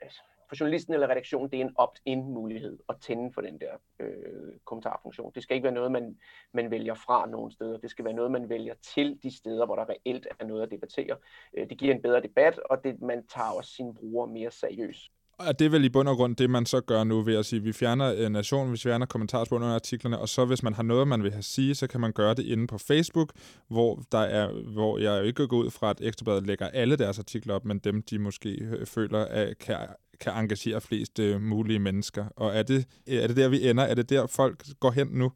[0.00, 3.72] altså, for journalisten eller redaktionen, det er en opt-in mulighed at tænde for den der
[4.00, 5.32] øh, kommentarfunktion.
[5.34, 6.18] Det skal ikke være noget, man,
[6.52, 7.78] man vælger fra nogen steder.
[7.78, 10.70] Det skal være noget, man vælger til de steder, hvor der reelt er noget at
[10.70, 11.16] debattere.
[11.54, 15.12] Øh, det giver en bedre debat, og det, man tager også sine brugere mere seriøst.
[15.38, 17.46] Og det er vel i bund og grund det, man så gør nu ved at
[17.46, 20.62] sige, at vi fjerner øh, uh, nationen, vi fjerner kommentarspor under artiklerne, og så hvis
[20.62, 23.32] man har noget, man vil have sige, så kan man gøre det inde på Facebook,
[23.68, 27.18] hvor, der er, hvor jeg jo ikke går ud fra, at Ekstrabladet lægger alle deres
[27.18, 29.76] artikler op, men dem, de måske øh, føler, at kan,
[30.20, 32.24] kan engagere flest øh, mulige mennesker.
[32.36, 33.84] Og er det, er det der, vi ender?
[33.84, 35.32] Er det der, folk går hen nu?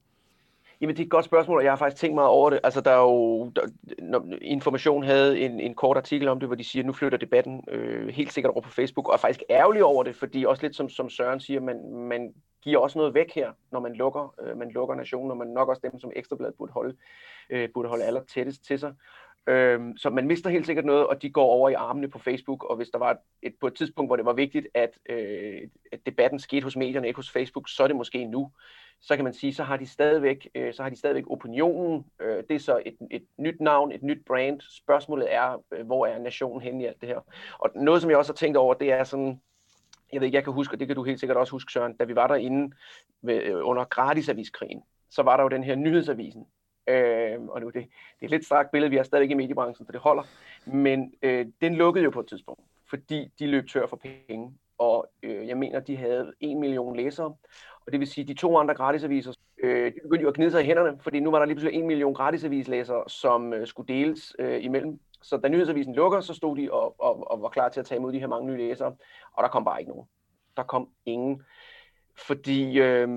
[0.80, 2.60] Jamen, det er et godt spørgsmål, og jeg har faktisk tænkt meget over det.
[2.64, 3.50] Altså, der er jo...
[3.56, 3.62] Der,
[3.98, 7.18] når Information havde en, en kort artikel om det, hvor de siger, at nu flytter
[7.18, 10.62] debatten øh, helt sikkert over på Facebook, og er faktisk ærgerlig over det, fordi også
[10.62, 14.34] lidt som, som Søren siger, man, man giver også noget væk her, når man lukker,
[14.42, 16.96] øh, man lukker nationen, og man nok også dem, som Ekstrabladet burde holde,
[17.50, 18.92] øh, burde holde aller tættest til sig.
[19.46, 22.64] Øh, så man mister helt sikkert noget, og de går over i armene på Facebook,
[22.64, 25.60] og hvis der var et, på et tidspunkt, hvor det var vigtigt, at, øh,
[25.92, 28.50] at debatten skete hos medierne, ikke hos Facebook, så er det måske nu
[29.00, 32.04] så kan man sige, så har de stadigvæk, øh, så har de stadigvæk opinionen.
[32.20, 34.60] Øh, det er så et, et nyt navn, et nyt brand.
[34.60, 37.20] Spørgsmålet er, øh, hvor er nationen henne i alt det her?
[37.58, 39.40] Og noget, som jeg også har tænkt over, det er sådan,
[40.12, 41.96] jeg ved ikke, jeg kan huske, og det kan du helt sikkert også huske, Søren,
[41.96, 42.76] da vi var derinde
[43.22, 46.46] ved, øh, under gratisaviskrigen, så var der jo den her nyhedsavisen.
[46.88, 47.82] Øh, og nu det, det
[48.20, 50.22] er et lidt strakt billede, vi har stadig i mediebranchen, så det holder.
[50.66, 52.60] Men øh, den lukkede jo på et tidspunkt,
[52.90, 54.54] fordi de løb tør for penge.
[54.78, 57.34] Og øh, jeg mener, de havde en million læsere,
[57.86, 60.50] og det vil sige, at de to andre gratisaviser, øh, de begyndte jo at gnide
[60.50, 63.94] sig i hænderne, fordi nu var der lige pludselig en million gratisavislæsere, som øh, skulle
[63.94, 65.00] deles øh, imellem.
[65.22, 67.98] Så da nyhedsavisen lukker, så stod de og, og, og var klar til at tage
[67.98, 68.94] imod de her mange nye læsere,
[69.32, 70.08] og der kom bare ikke nogen.
[70.56, 71.42] Der kom ingen,
[72.16, 73.08] fordi, øh,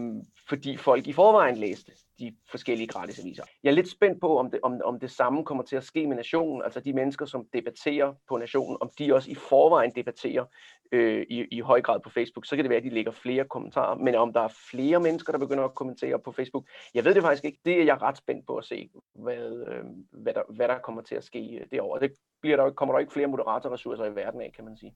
[0.49, 3.43] fordi folk i forvejen læste de forskellige gratisaviser.
[3.63, 6.07] Jeg er lidt spændt på, om det, om, om det samme kommer til at ske
[6.07, 10.45] med nationen, altså de mennesker, som debatterer på nationen, om de også i forvejen debatterer
[10.91, 12.45] øh, i, i høj grad på Facebook.
[12.45, 15.31] Så kan det være, at de lægger flere kommentarer, men om der er flere mennesker,
[15.31, 17.59] der begynder at kommentere på Facebook, jeg ved det faktisk ikke.
[17.65, 21.01] Det er jeg ret spændt på at se, hvad, øh, hvad, der, hvad der kommer
[21.01, 21.99] til at ske øh, derovre.
[21.99, 24.93] Det bliver der, kommer der ikke flere moderatorressourcer i verden af, kan man sige.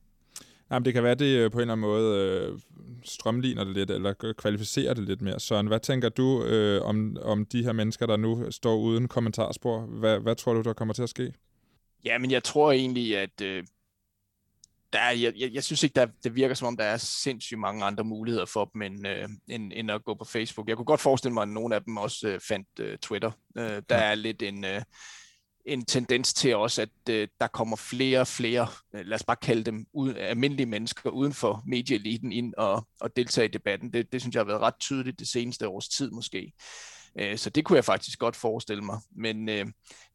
[0.70, 2.58] Jamen, det kan være, det øh, på en eller anden måde øh,
[3.04, 5.40] strømligner det lidt, eller kvalificerer det lidt mere.
[5.40, 9.80] Søren, hvad tænker du øh, om, om de her mennesker, der nu står uden kommentarspor?
[9.80, 11.32] Hvad, hvad tror du, der kommer til at ske?
[12.04, 13.64] Ja, men jeg tror egentlig, at øh,
[14.92, 17.60] der er, jeg, jeg, jeg synes ikke, der, det virker som om, der er sindssygt
[17.60, 20.68] mange andre muligheder for dem, end, øh, end, end at gå på Facebook.
[20.68, 23.30] Jeg kunne godt forestille mig, at nogle af dem også øh, fandt øh, Twitter.
[23.58, 24.64] Øh, der er lidt en...
[24.64, 24.82] Øh,
[25.64, 29.36] en tendens til også, at øh, der kommer flere og flere, øh, lad os bare
[29.36, 33.92] kalde dem ud, almindelige mennesker uden for medieeliten ind og, og deltage i debatten.
[33.92, 36.52] Det, det synes jeg har været ret tydeligt det seneste års tid måske.
[37.18, 38.98] Øh, så det kunne jeg faktisk godt forestille mig.
[39.16, 39.66] Men øh,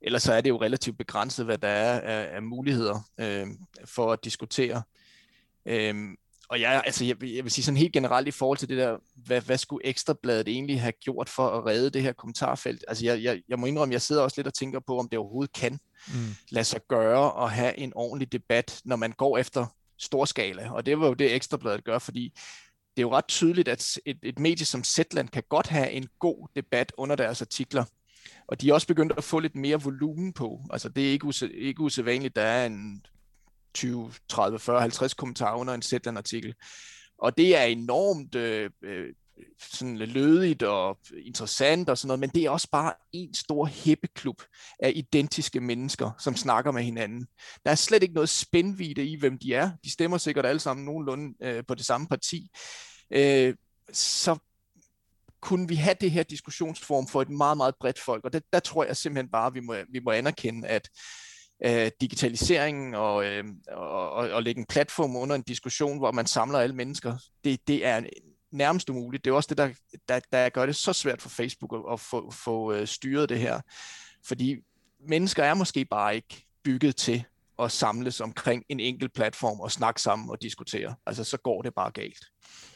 [0.02, 3.48] ellers så er det jo relativt begrænset, hvad der er af, af muligheder øh,
[3.86, 4.84] for at diskutere.
[5.66, 5.96] Øh,
[6.50, 8.98] og jeg, altså, jeg, jeg vil sige sådan helt generelt i forhold til det der,
[9.16, 12.86] hvad, hvad skulle Ekstrabladet egentlig have gjort for at redde det her kommentarfelt?
[12.88, 15.20] Altså jeg, jeg, jeg må indrømme, jeg sidder også lidt og tænker på, om det
[15.20, 16.36] overhovedet kan mm.
[16.50, 19.66] lade sig gøre at have en ordentlig debat, når man går efter
[19.98, 20.72] storskala.
[20.72, 22.34] Og det var jo det, Ekstrabladet gør, fordi
[22.98, 26.08] det er jo ret tydeligt, at et, et medie som Zetland kan godt have en
[26.20, 27.86] god debat under deres artikler.
[28.48, 30.62] Og de er også begyndt at få lidt mere volumen på.
[30.70, 33.06] Altså det er ikke, use, ikke usædvanligt, der er en
[33.74, 36.56] 20, 30, 40, 50 kommentarer under en Zetland-artikel.
[37.18, 39.14] Og det er enormt øh, øh
[39.62, 44.42] sådan lødigt og interessant og sådan noget, men det er også bare en stor hæppeklub
[44.80, 47.28] af identiske mennesker, som snakker med hinanden.
[47.66, 49.72] Der er slet ikke noget spændvidde i, hvem de er.
[49.84, 52.50] De stemmer sikkert alle sammen nogenlunde øh, på det samme parti.
[53.12, 53.56] Øh,
[53.94, 54.38] så
[55.42, 58.60] kunne vi have det her diskussionsform for et meget, meget bredt folk, og det, der
[58.60, 60.90] tror jeg simpelthen bare, at vi må, vi må anerkende, at
[61.66, 66.26] øh, digitaliseringen og, øh, og, og, og lægge en platform under en diskussion, hvor man
[66.26, 68.02] samler alle mennesker, det, det er
[68.52, 69.26] nærmest umuligt.
[69.26, 69.70] Det er også det, der,
[70.10, 73.40] der, der gør det så svært for Facebook at, at få, få øh, styret det
[73.40, 73.62] her.
[74.26, 74.56] Fordi
[75.08, 77.24] mennesker er måske bare ikke bygget til
[77.60, 80.96] at samles omkring en enkelt platform og snakke sammen og diskutere.
[81.06, 82.26] Altså, så går det bare galt.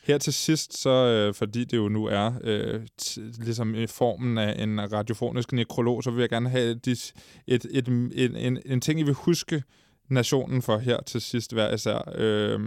[0.03, 4.63] Her til sidst, så øh, fordi det jo nu er øh, ligesom i formen af
[4.63, 7.13] en radiofonisk nekrolog, så vil jeg gerne have et,
[7.47, 9.63] et, et, en, en, en ting, I vil huske
[10.09, 12.13] nationen for her til sidst hver især.
[12.15, 12.59] Øh,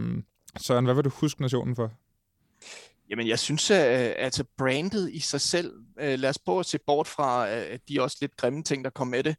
[0.61, 1.93] Søren, hvad vil du huske nationen for?
[3.11, 6.79] Jamen, jeg synes, at altså brandet i sig selv, øh, lad os prøve at se
[6.87, 7.49] bort fra
[7.89, 9.37] de også lidt grimme ting, der kom med det,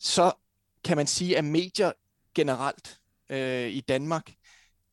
[0.00, 0.32] så
[0.84, 1.92] kan man sige, at medier
[2.34, 2.98] generelt
[3.30, 4.32] øh, i Danmark,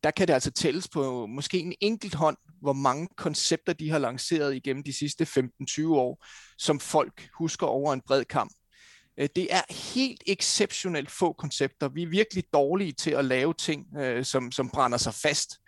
[0.02, 3.98] der kan det altså tælles på måske en enkelt hånd, hvor mange koncepter de har
[3.98, 6.26] lanceret igennem de sidste 15-20 år,
[6.58, 8.52] som folk husker over en bred kamp.
[9.18, 9.62] Øh, det er
[9.94, 11.88] helt exceptionelt få koncepter.
[11.88, 15.58] Vi er virkelig dårlige til at lave ting, øh, som, som brænder sig fast.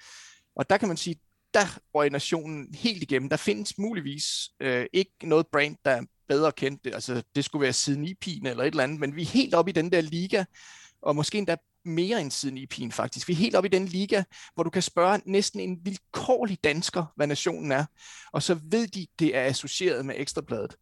[0.56, 1.16] Og der kan man sige,
[1.54, 3.28] der røg nationen helt igennem.
[3.28, 4.24] Der findes muligvis
[4.60, 6.86] øh, ikke noget brand, der er bedre kendt.
[6.86, 8.16] Altså, det skulle være siden i
[8.46, 10.44] eller et eller andet, men vi er helt oppe i den der liga,
[11.02, 13.28] og måske endda mere end siden IP'en faktisk.
[13.28, 14.22] Vi er helt oppe i den liga,
[14.54, 17.84] hvor du kan spørge næsten en vilkårlig dansker, hvad nationen er,
[18.32, 20.76] og så ved de, det er associeret med Ekstrabladet.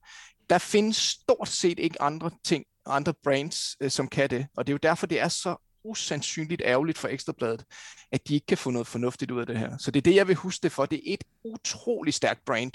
[0.50, 4.72] Der findes stort set ikke andre ting, andre brands, øh, som kan det, og det
[4.72, 7.64] er jo derfor, det er så usandsynligt ærgerligt for Ekstrabladet,
[8.12, 9.78] at de ikke kan få noget fornuftigt ud af det her.
[9.78, 10.86] Så det er det, jeg vil huske det for.
[10.86, 12.72] Det er et utrolig stærkt brand,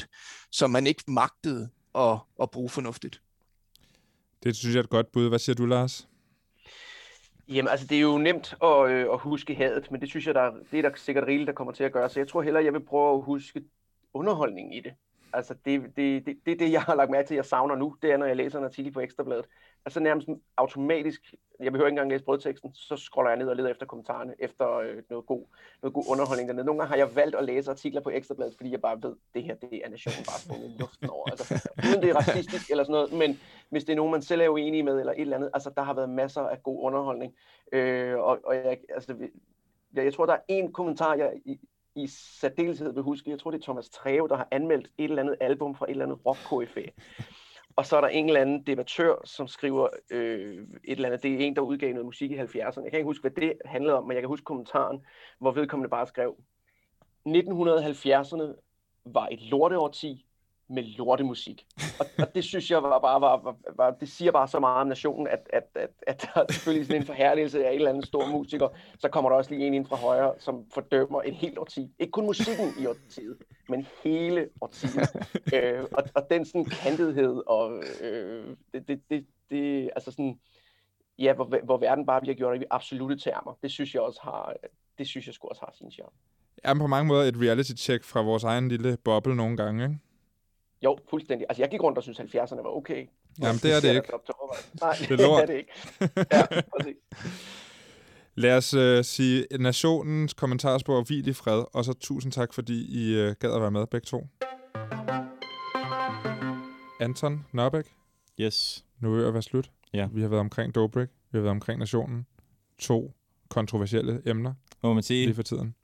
[0.52, 3.22] som man ikke magtede at, at bruge fornuftigt.
[4.44, 5.30] Det synes jeg er et godt bud.
[5.30, 6.08] Hvad siger du, Lars?
[7.48, 10.36] Jamen, altså, det er jo nemt at, øh, at huske hadet, men det synes jeg,
[10.36, 12.10] der, det er der sikkert rigeligt, der kommer til at gøre.
[12.10, 13.64] Så jeg tror hellere, jeg vil prøve at huske
[14.14, 14.94] underholdningen i det.
[15.34, 18.12] Altså, det, det, det, det, det, jeg har lagt mærke til, jeg savner nu, det
[18.12, 19.46] er, når jeg læser en artikel på Ekstrabladet.
[19.86, 20.28] Altså nærmest
[20.58, 24.34] automatisk, jeg behøver ikke engang læse brødteksten, så scroller jeg ned og leder efter kommentarerne,
[24.40, 25.46] efter øh, noget, god,
[25.82, 26.66] noget god underholdning dernede.
[26.66, 29.44] Nogle gange har jeg valgt at læse artikler på Ekstrabladet, fordi jeg bare ved, det
[29.44, 31.30] her, det er nationen bare sprunget i luften over.
[31.30, 34.42] Altså, uden det er racistisk eller sådan noget, men hvis det er nogen, man selv
[34.42, 37.36] er uenig med, eller et eller andet, altså der har været masser af god underholdning.
[37.72, 39.16] Øh, og, og jeg, altså,
[39.94, 41.34] jeg, jeg tror, der er en kommentar, jeg
[41.96, 43.30] i, særdeleshed vil huske.
[43.30, 45.92] Jeg tror, det er Thomas Treve, der har anmeldt et eller andet album fra et
[45.92, 46.90] eller andet rock -KFA.
[47.76, 51.24] Og så er der en eller anden debattør, som skriver øh, et eller andet.
[51.24, 52.84] Det er en, der udgav noget musik i 70'erne.
[52.84, 55.06] Jeg kan ikke huske, hvad det handlede om, men jeg kan huske kommentaren,
[55.40, 56.36] hvor vedkommende bare skrev,
[57.28, 58.62] 1970'erne
[59.06, 60.26] var et lorteårti,
[60.70, 61.66] med lortemusik.
[62.00, 64.82] Og, og det synes jeg var bare, var, var, var, det siger bare så meget
[64.82, 67.90] om nationen, at, at, at, at der er selvfølgelig sådan en forhærligelse af en eller
[67.90, 68.68] anden stor musiker,
[69.00, 71.92] så kommer der også lige en ind fra højre, som fordømmer et helt årti.
[72.00, 73.38] Ikke kun musikken i årtiet,
[73.70, 75.16] men hele årtiet.
[75.56, 80.40] øh, og, og den sådan kantedhed, og øh, det, det, det, det, altså sådan,
[81.20, 84.54] ja, hvor, hvor verden bare bliver gjort i absolute termer, det synes jeg også har,
[84.98, 86.16] det synes jeg sgu også har sin charme.
[86.64, 89.98] Er på mange måder et reality-check fra vores egen lille boble nogle gange, ikke?
[90.84, 91.46] Jo, fuldstændig.
[91.50, 93.08] Altså, jeg gik rundt og synes 70'erne var okay.
[93.42, 94.10] Jamen, det er det ikke.
[94.82, 95.72] Nej, det er, det er det ikke.
[96.32, 96.96] Ja, præcis.
[98.36, 103.26] Lad os uh, sige nationens kommentarspor hvil i fred, og så tusind tak, fordi I
[103.26, 104.28] uh, gad at være med begge to.
[107.00, 107.86] Anton Nørbæk.
[108.40, 108.86] Yes.
[109.00, 109.72] Nu er det at være slut.
[109.94, 110.08] Ja.
[110.14, 112.26] Vi har været omkring Dobrik, vi har været omkring nationen.
[112.80, 113.14] To
[113.50, 114.54] kontroversielle emner.
[114.84, 115.26] Må man sige.
[115.26, 115.76] Lige for tiden.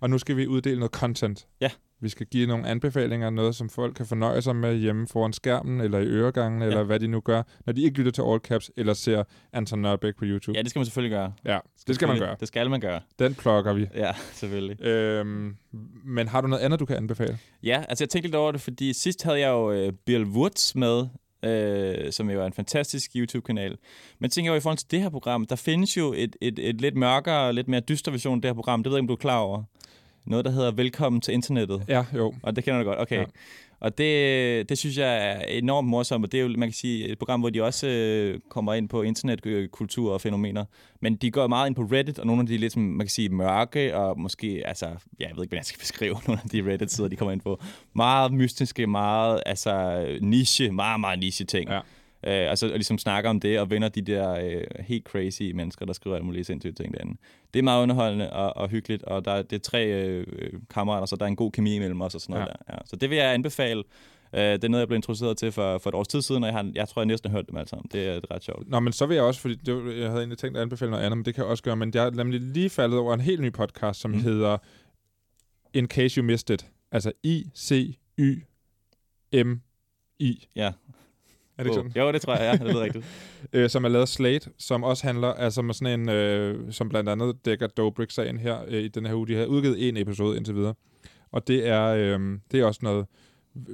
[0.00, 1.46] Og nu skal vi uddele noget content.
[1.60, 1.70] Ja.
[2.00, 5.80] Vi skal give nogle anbefalinger, noget som folk kan fornøje sig med hjemme foran skærmen,
[5.80, 6.66] eller i øregangen, ja.
[6.68, 9.78] eller hvad de nu gør, når de ikke lytter til All Caps, eller ser Anton
[9.78, 10.58] Nørbæk på YouTube.
[10.58, 11.32] Ja, det skal man selvfølgelig gøre.
[11.44, 12.36] Ja, det skal man gøre.
[12.40, 13.00] Det skal man gøre.
[13.18, 13.86] Den plukker vi.
[13.94, 14.84] Ja, selvfølgelig.
[14.84, 15.56] Øhm,
[16.04, 17.38] men har du noget andet, du kan anbefale?
[17.62, 20.74] Ja, altså jeg tænkte lidt over det, fordi sidst havde jeg jo uh, Bill Woods
[20.74, 21.06] med,
[21.42, 23.76] øh, som jo er en fantastisk YouTube-kanal.
[24.18, 26.80] Men tænker jeg i forhold til det her program, der findes jo et, et, et
[26.80, 28.82] lidt mørkere, lidt mere dyster version af det her program.
[28.82, 29.64] Det ved jeg ikke, om du er klar over
[30.26, 31.82] noget, der hedder Velkommen til internettet.
[31.88, 32.34] Ja, jo.
[32.42, 33.18] Og det kender du godt, okay.
[33.18, 33.24] Ja.
[33.80, 37.08] Og det, det synes jeg er enormt morsomt, og det er jo, man kan sige,
[37.08, 40.64] et program, hvor de også øh, kommer ind på internetkultur og fænomener.
[41.00, 43.28] Men de går meget ind på Reddit, og nogle af de lidt, man kan sige,
[43.28, 46.72] mørke, og måske, altså, ja, jeg ved ikke, hvordan jeg skal beskrive nogle af de
[46.72, 47.60] Reddit-sider, de kommer ind på.
[47.94, 51.70] Meget mystiske, meget, altså, niche, meget, meget niche ting.
[51.70, 51.80] Ja.
[52.24, 55.86] Øh, altså, og ligesom snakker om det, og vender de der øh, helt crazy mennesker,
[55.86, 57.16] der skriver alle mulige sindssyge ting derinde.
[57.54, 60.26] Det er meget underholdende og, og hyggeligt, og der, det er tre øh,
[60.70, 62.52] kammerater, så der er en god kemi imellem os og sådan noget ja.
[62.52, 62.74] der.
[62.74, 62.78] Ja.
[62.84, 63.82] Så det vil jeg anbefale.
[64.34, 66.46] Øh, det er noget, jeg blev introduceret til for, for et års tid siden, og
[66.46, 67.88] jeg, har, jeg tror, jeg næsten har hørt dem alle sammen.
[67.92, 68.68] Det er, det er ret sjovt.
[68.68, 71.04] Nå, men så vil jeg også, fordi det, jeg havde egentlig tænkt at anbefale noget
[71.04, 73.20] andet, men det kan jeg også gøre, men jeg er nemlig lige faldet over en
[73.20, 74.20] helt ny podcast, som mm.
[74.20, 74.58] hedder
[75.74, 76.66] In Case You Missed It.
[76.92, 77.98] Altså I-C-Y-M-I.
[80.56, 80.72] Ja.
[81.58, 81.92] Er det ikke sådan?
[81.96, 82.66] Jo, det tror jeg, ja.
[82.66, 83.04] Det er rigtigt.
[83.52, 87.08] øh, som er lavet Slate, som også handler, altså med sådan en, øh, som blandt
[87.08, 89.28] andet dækker Dobrik-sagen her øh, i den her uge.
[89.28, 90.74] De har udgivet en episode indtil videre.
[91.32, 93.06] Og det er, øh, det er også noget,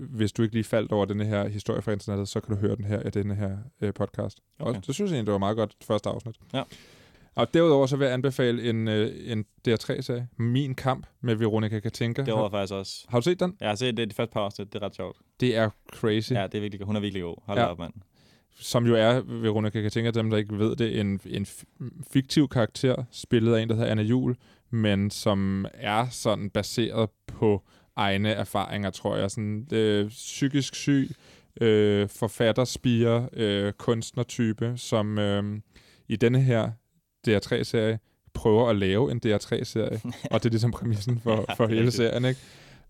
[0.08, 2.76] hvis du ikke lige faldt over den her historie fra internettet, så kan du høre
[2.76, 4.38] den her i denne her øh, podcast.
[4.58, 4.78] Okay.
[4.78, 6.36] Og det synes jeg egentlig, det var meget godt første afsnit.
[6.54, 6.62] Ja.
[7.34, 12.22] Og derudover så vil jeg anbefale en, øh, en DR3-serie, Min Kamp med Veronica Katinka.
[12.22, 13.04] Det var faktisk også.
[13.08, 13.56] Har du set den?
[13.60, 14.72] Jeg har set det de første par afsnit.
[14.72, 15.16] Det er ret sjovt.
[15.40, 16.32] Det er crazy.
[16.32, 17.36] Ja, det er virkelig Hun er virkelig god.
[17.46, 17.64] Hold ja.
[17.64, 17.92] op, mand.
[18.54, 21.46] Som jo er, Veronica Katinka, dem der ikke ved det, en, en
[22.12, 24.36] fiktiv karakter, spillet af en, der hedder Anna Jul,
[24.70, 27.62] men som er sådan baseret på
[27.96, 29.30] egne erfaringer, tror jeg.
[29.30, 31.10] Sådan, øh, psykisk syg,
[31.60, 35.60] øh, forfatterspire, øh, kunstnertype, som øh,
[36.08, 36.70] i denne her
[37.28, 37.98] DR3-serie
[38.32, 40.00] prøver at lave en DR3-serie,
[40.30, 42.40] og det er ligesom præmissen for, for hele serien, ikke?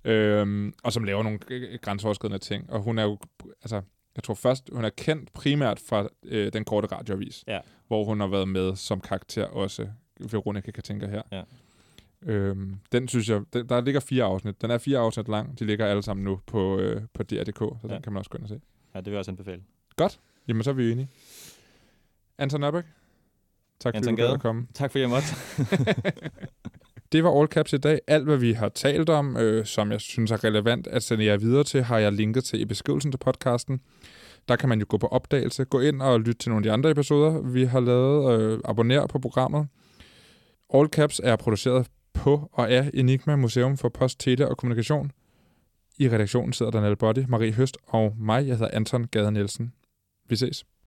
[0.04, 1.38] Øhm, og som laver nogle
[1.82, 2.70] grænseoverskridende ting.
[2.70, 3.18] Og hun er jo,
[3.62, 3.82] altså,
[4.16, 7.58] jeg tror først, hun er kendt primært fra øh, den korte radioavis, ja.
[7.86, 9.88] hvor hun har været med som karakter også,
[10.30, 11.22] Veronica Katinka her.
[11.32, 11.42] Ja.
[12.22, 14.62] Øhm, den synes jeg, den, der ligger fire afsnit.
[14.62, 15.58] Den er fire afsnit lang.
[15.58, 17.94] De ligger alle sammen nu på, øh, på DR.dk, så ja.
[17.94, 18.60] den kan man også gå ind og se.
[18.94, 19.62] Ja, det vil jeg også anbefale.
[19.96, 20.20] Godt.
[20.48, 21.08] Jamen, så er vi enige.
[22.38, 22.84] Anton Nørbæk,
[23.82, 24.66] Tak fordi du komme.
[24.74, 25.28] Tak for, at jeg måtte.
[27.12, 28.00] Det var All Caps i dag.
[28.06, 31.36] Alt, hvad vi har talt om, øh, som jeg synes er relevant at sende jer
[31.36, 33.80] videre til, har jeg linket til i beskrivelsen til podcasten.
[34.48, 36.72] Der kan man jo gå på opdagelse, gå ind og lytte til nogle af de
[36.72, 39.68] andre episoder, vi har lavet, øh, abonnere på programmet.
[40.74, 45.12] All Caps er produceret på og af Enigma Museum for Post, Tele og Kommunikation.
[45.98, 49.72] I redaktionen sidder Daniel Body, Marie Høst og mig, jeg hedder Anton Gade Nielsen.
[50.28, 50.64] Vi ses.